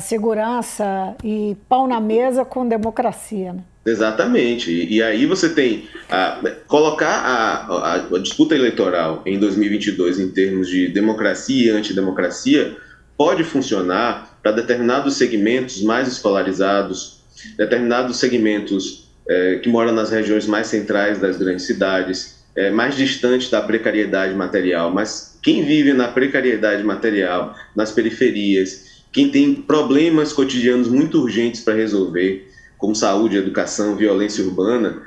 segurança 0.00 1.16
e 1.24 1.56
pão 1.68 1.86
na 1.86 2.00
mesa 2.00 2.44
com 2.44 2.66
democracia. 2.66 3.52
Né? 3.52 3.62
Exatamente. 3.84 4.70
E, 4.70 4.96
e, 4.96 5.02
aí 5.02 5.26
você 5.26 5.48
tem 5.48 5.88
a, 6.08 6.40
colocar 6.68 7.08
a, 7.08 7.66
a, 7.66 7.94
a, 7.94 8.18
disputa 8.18 8.54
eleitoral 8.54 9.22
em 9.26 9.38
2022 9.38 10.20
em 10.20 10.30
termos 10.30 10.68
de 10.68 10.88
democracia 10.88 11.72
e 11.72 11.76
antidemocracia 11.76 12.76
pode 13.16 13.44
funcionar 13.44 14.38
para 14.42 14.52
determinados 14.52 15.16
segmentos 15.16 15.82
mais 15.82 16.08
escolarizados, 16.08 17.22
determinados 17.56 18.18
segmentos 18.18 19.10
é, 19.28 19.56
que 19.56 19.68
moram 19.68 19.92
nas 19.92 20.10
regiões 20.10 20.46
mais 20.46 20.68
centrais 20.68 21.18
das 21.18 21.36
grandes 21.36 21.66
cidades, 21.66 22.42
é, 22.54 22.70
mais 22.70 22.96
distantes 22.96 23.50
da 23.50 23.60
precariedade 23.60 24.34
material. 24.34 24.90
Mas 24.92 25.38
quem 25.42 25.64
vive 25.64 25.92
na 25.92 26.08
precariedade 26.08 26.82
material, 26.82 27.54
nas 27.74 27.90
periferias, 27.90 28.91
quem 29.12 29.30
tem 29.30 29.54
problemas 29.54 30.32
cotidianos 30.32 30.88
muito 30.88 31.20
urgentes 31.20 31.60
para 31.60 31.74
resolver, 31.74 32.50
como 32.78 32.94
saúde, 32.94 33.36
educação, 33.36 33.94
violência 33.94 34.42
urbana, 34.42 35.02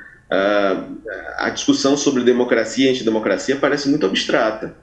a 1.38 1.50
discussão 1.50 1.96
sobre 1.96 2.24
democracia 2.24 2.86
e 2.86 2.90
antidemocracia 2.90 3.56
parece 3.56 3.88
muito 3.88 4.06
abstrata. 4.06 4.74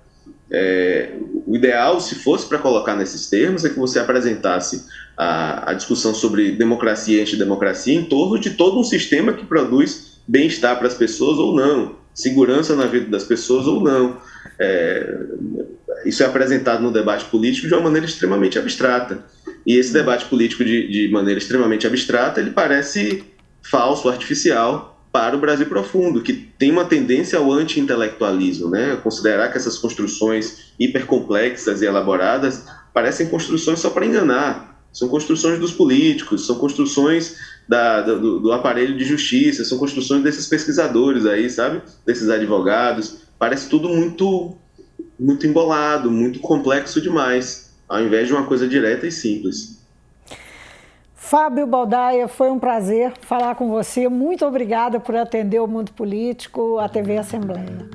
É, 0.51 1.13
o 1.47 1.55
ideal, 1.55 1.99
se 1.99 2.15
fosse 2.15 2.45
para 2.45 2.59
colocar 2.59 2.95
nesses 2.95 3.27
termos, 3.27 3.65
é 3.65 3.69
que 3.69 3.79
você 3.79 3.99
apresentasse 3.99 4.85
a, 5.17 5.71
a 5.71 5.73
discussão 5.73 6.13
sobre 6.13 6.51
democracia 6.51 7.17
e 7.17 7.21
antidemocracia 7.21 7.93
em 7.93 8.05
torno 8.05 8.39
de 8.39 8.51
todo 8.51 8.79
um 8.79 8.83
sistema 8.83 9.33
que 9.33 9.45
produz 9.45 10.21
bem-estar 10.27 10.77
para 10.77 10.87
as 10.87 10.93
pessoas 10.93 11.39
ou 11.39 11.55
não, 11.55 11.95
segurança 12.13 12.75
na 12.75 12.85
vida 12.85 13.07
das 13.07 13.23
pessoas 13.23 13.65
ou 13.65 13.81
não. 13.81 14.17
É, 14.59 15.15
isso 16.05 16.23
é 16.23 16.25
apresentado 16.25 16.81
no 16.81 16.91
debate 16.91 17.25
político 17.25 17.67
de 17.67 17.73
uma 17.73 17.83
maneira 17.83 18.05
extremamente 18.05 18.59
abstrata. 18.59 19.23
E 19.65 19.77
esse 19.77 19.93
debate 19.93 20.25
político 20.25 20.63
de, 20.63 20.87
de 20.87 21.11
maneira 21.11 21.39
extremamente 21.39 21.87
abstrata, 21.87 22.39
ele 22.39 22.51
parece 22.51 23.23
falso, 23.61 24.09
artificial 24.09 24.93
para 25.11 25.35
o 25.35 25.39
Brasil 25.39 25.67
profundo, 25.67 26.21
que 26.21 26.33
tem 26.33 26.71
uma 26.71 26.85
tendência 26.85 27.37
ao 27.37 27.51
anti-intelectualismo, 27.51 28.69
né? 28.69 28.97
Considerar 29.03 29.49
que 29.51 29.57
essas 29.57 29.77
construções 29.77 30.73
hipercomplexas 30.79 31.81
e 31.81 31.85
elaboradas 31.85 32.65
parecem 32.93 33.27
construções 33.27 33.79
só 33.79 33.91
para 33.91 34.05
enganar. 34.05 34.73
São 34.91 35.07
construções 35.07 35.59
dos 35.59 35.71
políticos, 35.71 36.45
são 36.45 36.55
construções 36.55 37.35
da, 37.67 38.01
do, 38.01 38.39
do, 38.39 38.51
aparelho 38.51 38.97
de 38.97 39.03
justiça, 39.03 39.63
são 39.63 39.77
construções 39.77 40.23
desses 40.23 40.47
pesquisadores 40.47 41.25
aí, 41.25 41.49
sabe? 41.49 41.81
Desses 42.05 42.29
advogados. 42.29 43.22
Parece 43.43 43.67
tudo 43.67 43.89
muito, 43.89 44.55
muito 45.19 45.45
embolado, 45.45 46.09
muito 46.09 46.39
complexo 46.39 47.01
demais 47.01 47.73
ao 47.89 48.01
invés 48.01 48.25
de 48.25 48.33
uma 48.33 48.45
coisa 48.45 48.65
direta 48.65 49.05
e 49.05 49.11
simples. 49.11 49.83
Fábio 51.13 51.67
Baldaia, 51.67 52.29
foi 52.29 52.49
um 52.49 52.57
prazer 52.57 53.11
falar 53.19 53.55
com 53.55 53.67
você. 53.67 54.07
Muito 54.07 54.45
obrigada 54.45 54.97
por 54.97 55.13
atender 55.17 55.59
o 55.59 55.67
Mundo 55.67 55.91
Político, 55.91 56.79
a 56.79 56.87
TV 56.87 57.17
Assembleia. 57.17 57.85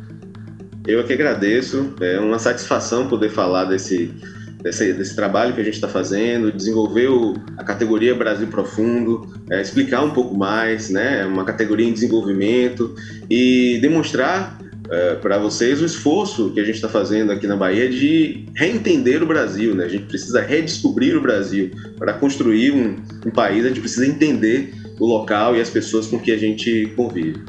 Eu 0.87 1.03
que 1.07 1.15
agradeço. 1.15 1.95
É 1.99 2.21
uma 2.21 2.39
satisfação 2.39 3.09
poder 3.09 3.31
falar 3.31 3.65
desse, 3.65 4.15
desse, 4.63 4.93
desse 4.93 5.17
trabalho 5.17 5.55
que 5.55 5.63
a 5.63 5.65
gente 5.65 5.77
está 5.77 5.89
fazendo, 5.89 6.53
desenvolver 6.53 7.09
o, 7.09 7.33
a 7.57 7.65
categoria 7.65 8.15
Brasil 8.15 8.49
Profundo, 8.49 9.27
é, 9.51 9.63
explicar 9.63 10.05
um 10.05 10.11
pouco 10.11 10.37
mais, 10.37 10.91
né, 10.91 11.25
uma 11.25 11.47
categoria 11.47 11.89
em 11.89 11.93
desenvolvimento 11.95 12.95
e 13.31 13.79
demonstrar 13.81 14.68
é, 14.91 15.15
para 15.17 15.39
vocês 15.39 15.81
o 15.83 15.85
esforço 15.85 16.51
que 16.53 16.61
a 16.61 16.65
gente 16.65 16.77
está 16.77 16.89
fazendo 16.89 17.31
aqui 17.33 17.47
na 17.47 17.57
Bahia 17.57 17.89
de 17.89 18.47
reentender 18.55 19.23
o 19.23 19.27
Brasil. 19.27 19.75
Né? 19.75 19.85
A 19.85 19.89
gente 19.89 20.05
precisa 20.05 20.41
redescobrir 20.41 21.17
o 21.17 21.21
Brasil. 21.21 21.71
Para 21.99 22.15
construir 22.15 22.73
um, 22.73 22.97
um 23.27 23.31
país, 23.31 23.65
a 23.65 23.69
gente 23.69 23.81
precisa 23.81 24.07
entender 24.07 24.73
o 24.99 25.07
local 25.07 25.57
e 25.57 25.61
as 25.61 25.71
pessoas 25.71 26.07
com 26.07 26.19
que 26.19 26.33
a 26.33 26.39
gente 26.39 26.93
convive. 26.97 27.43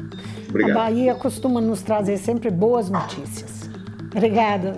Obrigado. 0.48 0.76
A 0.76 0.80
Bahia 0.80 1.14
costuma 1.14 1.60
nos 1.60 1.82
trazer 1.82 2.18
sempre 2.18 2.50
boas 2.50 2.90
notícias. 2.90 3.70
Obrigada. 4.14 4.76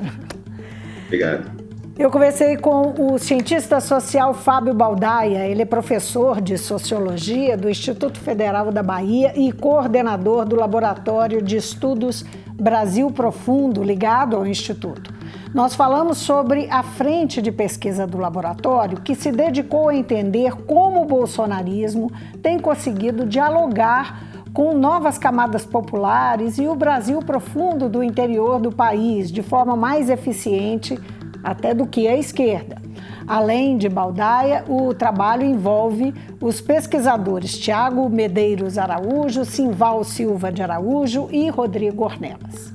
Obrigado. 1.06 1.62
Eu 1.98 2.10
conversei 2.10 2.56
com 2.56 2.94
o 2.98 3.18
cientista 3.18 3.78
social 3.78 4.32
Fábio 4.32 4.72
Baldaia. 4.72 5.46
Ele 5.46 5.62
é 5.62 5.64
professor 5.66 6.40
de 6.40 6.56
sociologia 6.56 7.54
do 7.54 7.68
Instituto 7.68 8.18
Federal 8.18 8.72
da 8.72 8.82
Bahia 8.82 9.32
e 9.36 9.52
coordenador 9.52 10.46
do 10.46 10.56
Laboratório 10.56 11.42
de 11.42 11.56
Estudos 11.56 12.24
Brasil 12.62 13.10
Profundo, 13.10 13.82
ligado 13.82 14.36
ao 14.36 14.46
Instituto. 14.46 15.12
Nós 15.52 15.74
falamos 15.74 16.18
sobre 16.18 16.68
a 16.70 16.84
frente 16.84 17.42
de 17.42 17.50
pesquisa 17.50 18.06
do 18.06 18.18
laboratório, 18.18 19.00
que 19.00 19.16
se 19.16 19.32
dedicou 19.32 19.88
a 19.88 19.96
entender 19.96 20.54
como 20.64 21.02
o 21.02 21.04
bolsonarismo 21.04 22.08
tem 22.40 22.60
conseguido 22.60 23.26
dialogar 23.26 24.44
com 24.52 24.74
novas 24.74 25.18
camadas 25.18 25.66
populares 25.66 26.56
e 26.56 26.68
o 26.68 26.76
Brasil 26.76 27.18
profundo 27.18 27.88
do 27.88 28.00
interior 28.00 28.60
do 28.60 28.70
país 28.70 29.32
de 29.32 29.42
forma 29.42 29.74
mais 29.74 30.08
eficiente 30.08 30.96
até 31.42 31.74
do 31.74 31.84
que 31.84 32.06
a 32.06 32.16
esquerda. 32.16 32.80
Além 33.26 33.78
de 33.78 33.88
Baldaia, 33.88 34.64
o 34.68 34.92
trabalho 34.92 35.44
envolve 35.44 36.12
os 36.40 36.60
pesquisadores 36.60 37.56
Tiago 37.58 38.08
Medeiros 38.08 38.78
Araújo, 38.78 39.44
Simval 39.44 40.04
Silva 40.04 40.50
de 40.50 40.62
Araújo 40.62 41.28
e 41.30 41.48
Rodrigo 41.48 42.04
Ornelas. 42.04 42.72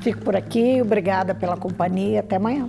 Fico 0.00 0.20
por 0.24 0.34
aqui, 0.34 0.80
obrigada 0.80 1.34
pela 1.34 1.56
companhia, 1.56 2.20
até 2.20 2.36
amanhã. 2.36 2.68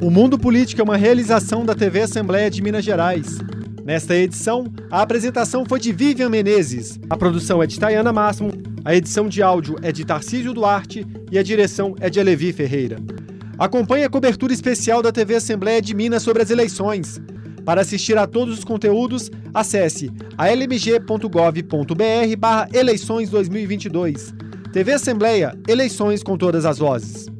O 0.00 0.10
Mundo 0.10 0.38
Político 0.38 0.80
é 0.80 0.84
uma 0.84 0.96
realização 0.96 1.64
da 1.64 1.74
TV 1.74 2.02
Assembleia 2.02 2.50
de 2.50 2.62
Minas 2.62 2.84
Gerais. 2.84 3.38
Nesta 3.84 4.14
edição, 4.14 4.66
a 4.90 5.02
apresentação 5.02 5.64
foi 5.64 5.80
de 5.80 5.92
Vivian 5.92 6.28
Menezes, 6.28 7.00
a 7.10 7.16
produção 7.16 7.62
é 7.62 7.66
de 7.66 7.78
Tayana 7.78 8.12
Máximo, 8.12 8.50
a 8.84 8.94
edição 8.94 9.28
de 9.28 9.42
áudio 9.42 9.76
é 9.82 9.90
de 9.90 10.04
Tarcísio 10.04 10.52
Duarte 10.52 11.06
e 11.30 11.38
a 11.38 11.42
direção 11.42 11.94
é 12.00 12.08
de 12.08 12.20
Alevi 12.20 12.52
Ferreira. 12.52 12.96
Acompanhe 13.62 14.02
a 14.02 14.10
cobertura 14.10 14.52
especial 14.52 15.00
da 15.00 15.12
TV 15.12 15.36
Assembleia 15.36 15.80
de 15.80 15.94
Minas 15.94 16.24
sobre 16.24 16.42
as 16.42 16.50
eleições. 16.50 17.20
Para 17.64 17.82
assistir 17.82 18.18
a 18.18 18.26
todos 18.26 18.58
os 18.58 18.64
conteúdos, 18.64 19.30
acesse 19.54 20.10
almg.gov.br 20.36 22.36
barra 22.36 22.68
eleições 22.74 23.30
2022. 23.30 24.34
TV 24.72 24.94
Assembleia, 24.94 25.56
eleições 25.68 26.24
com 26.24 26.36
todas 26.36 26.66
as 26.66 26.78
vozes. 26.78 27.31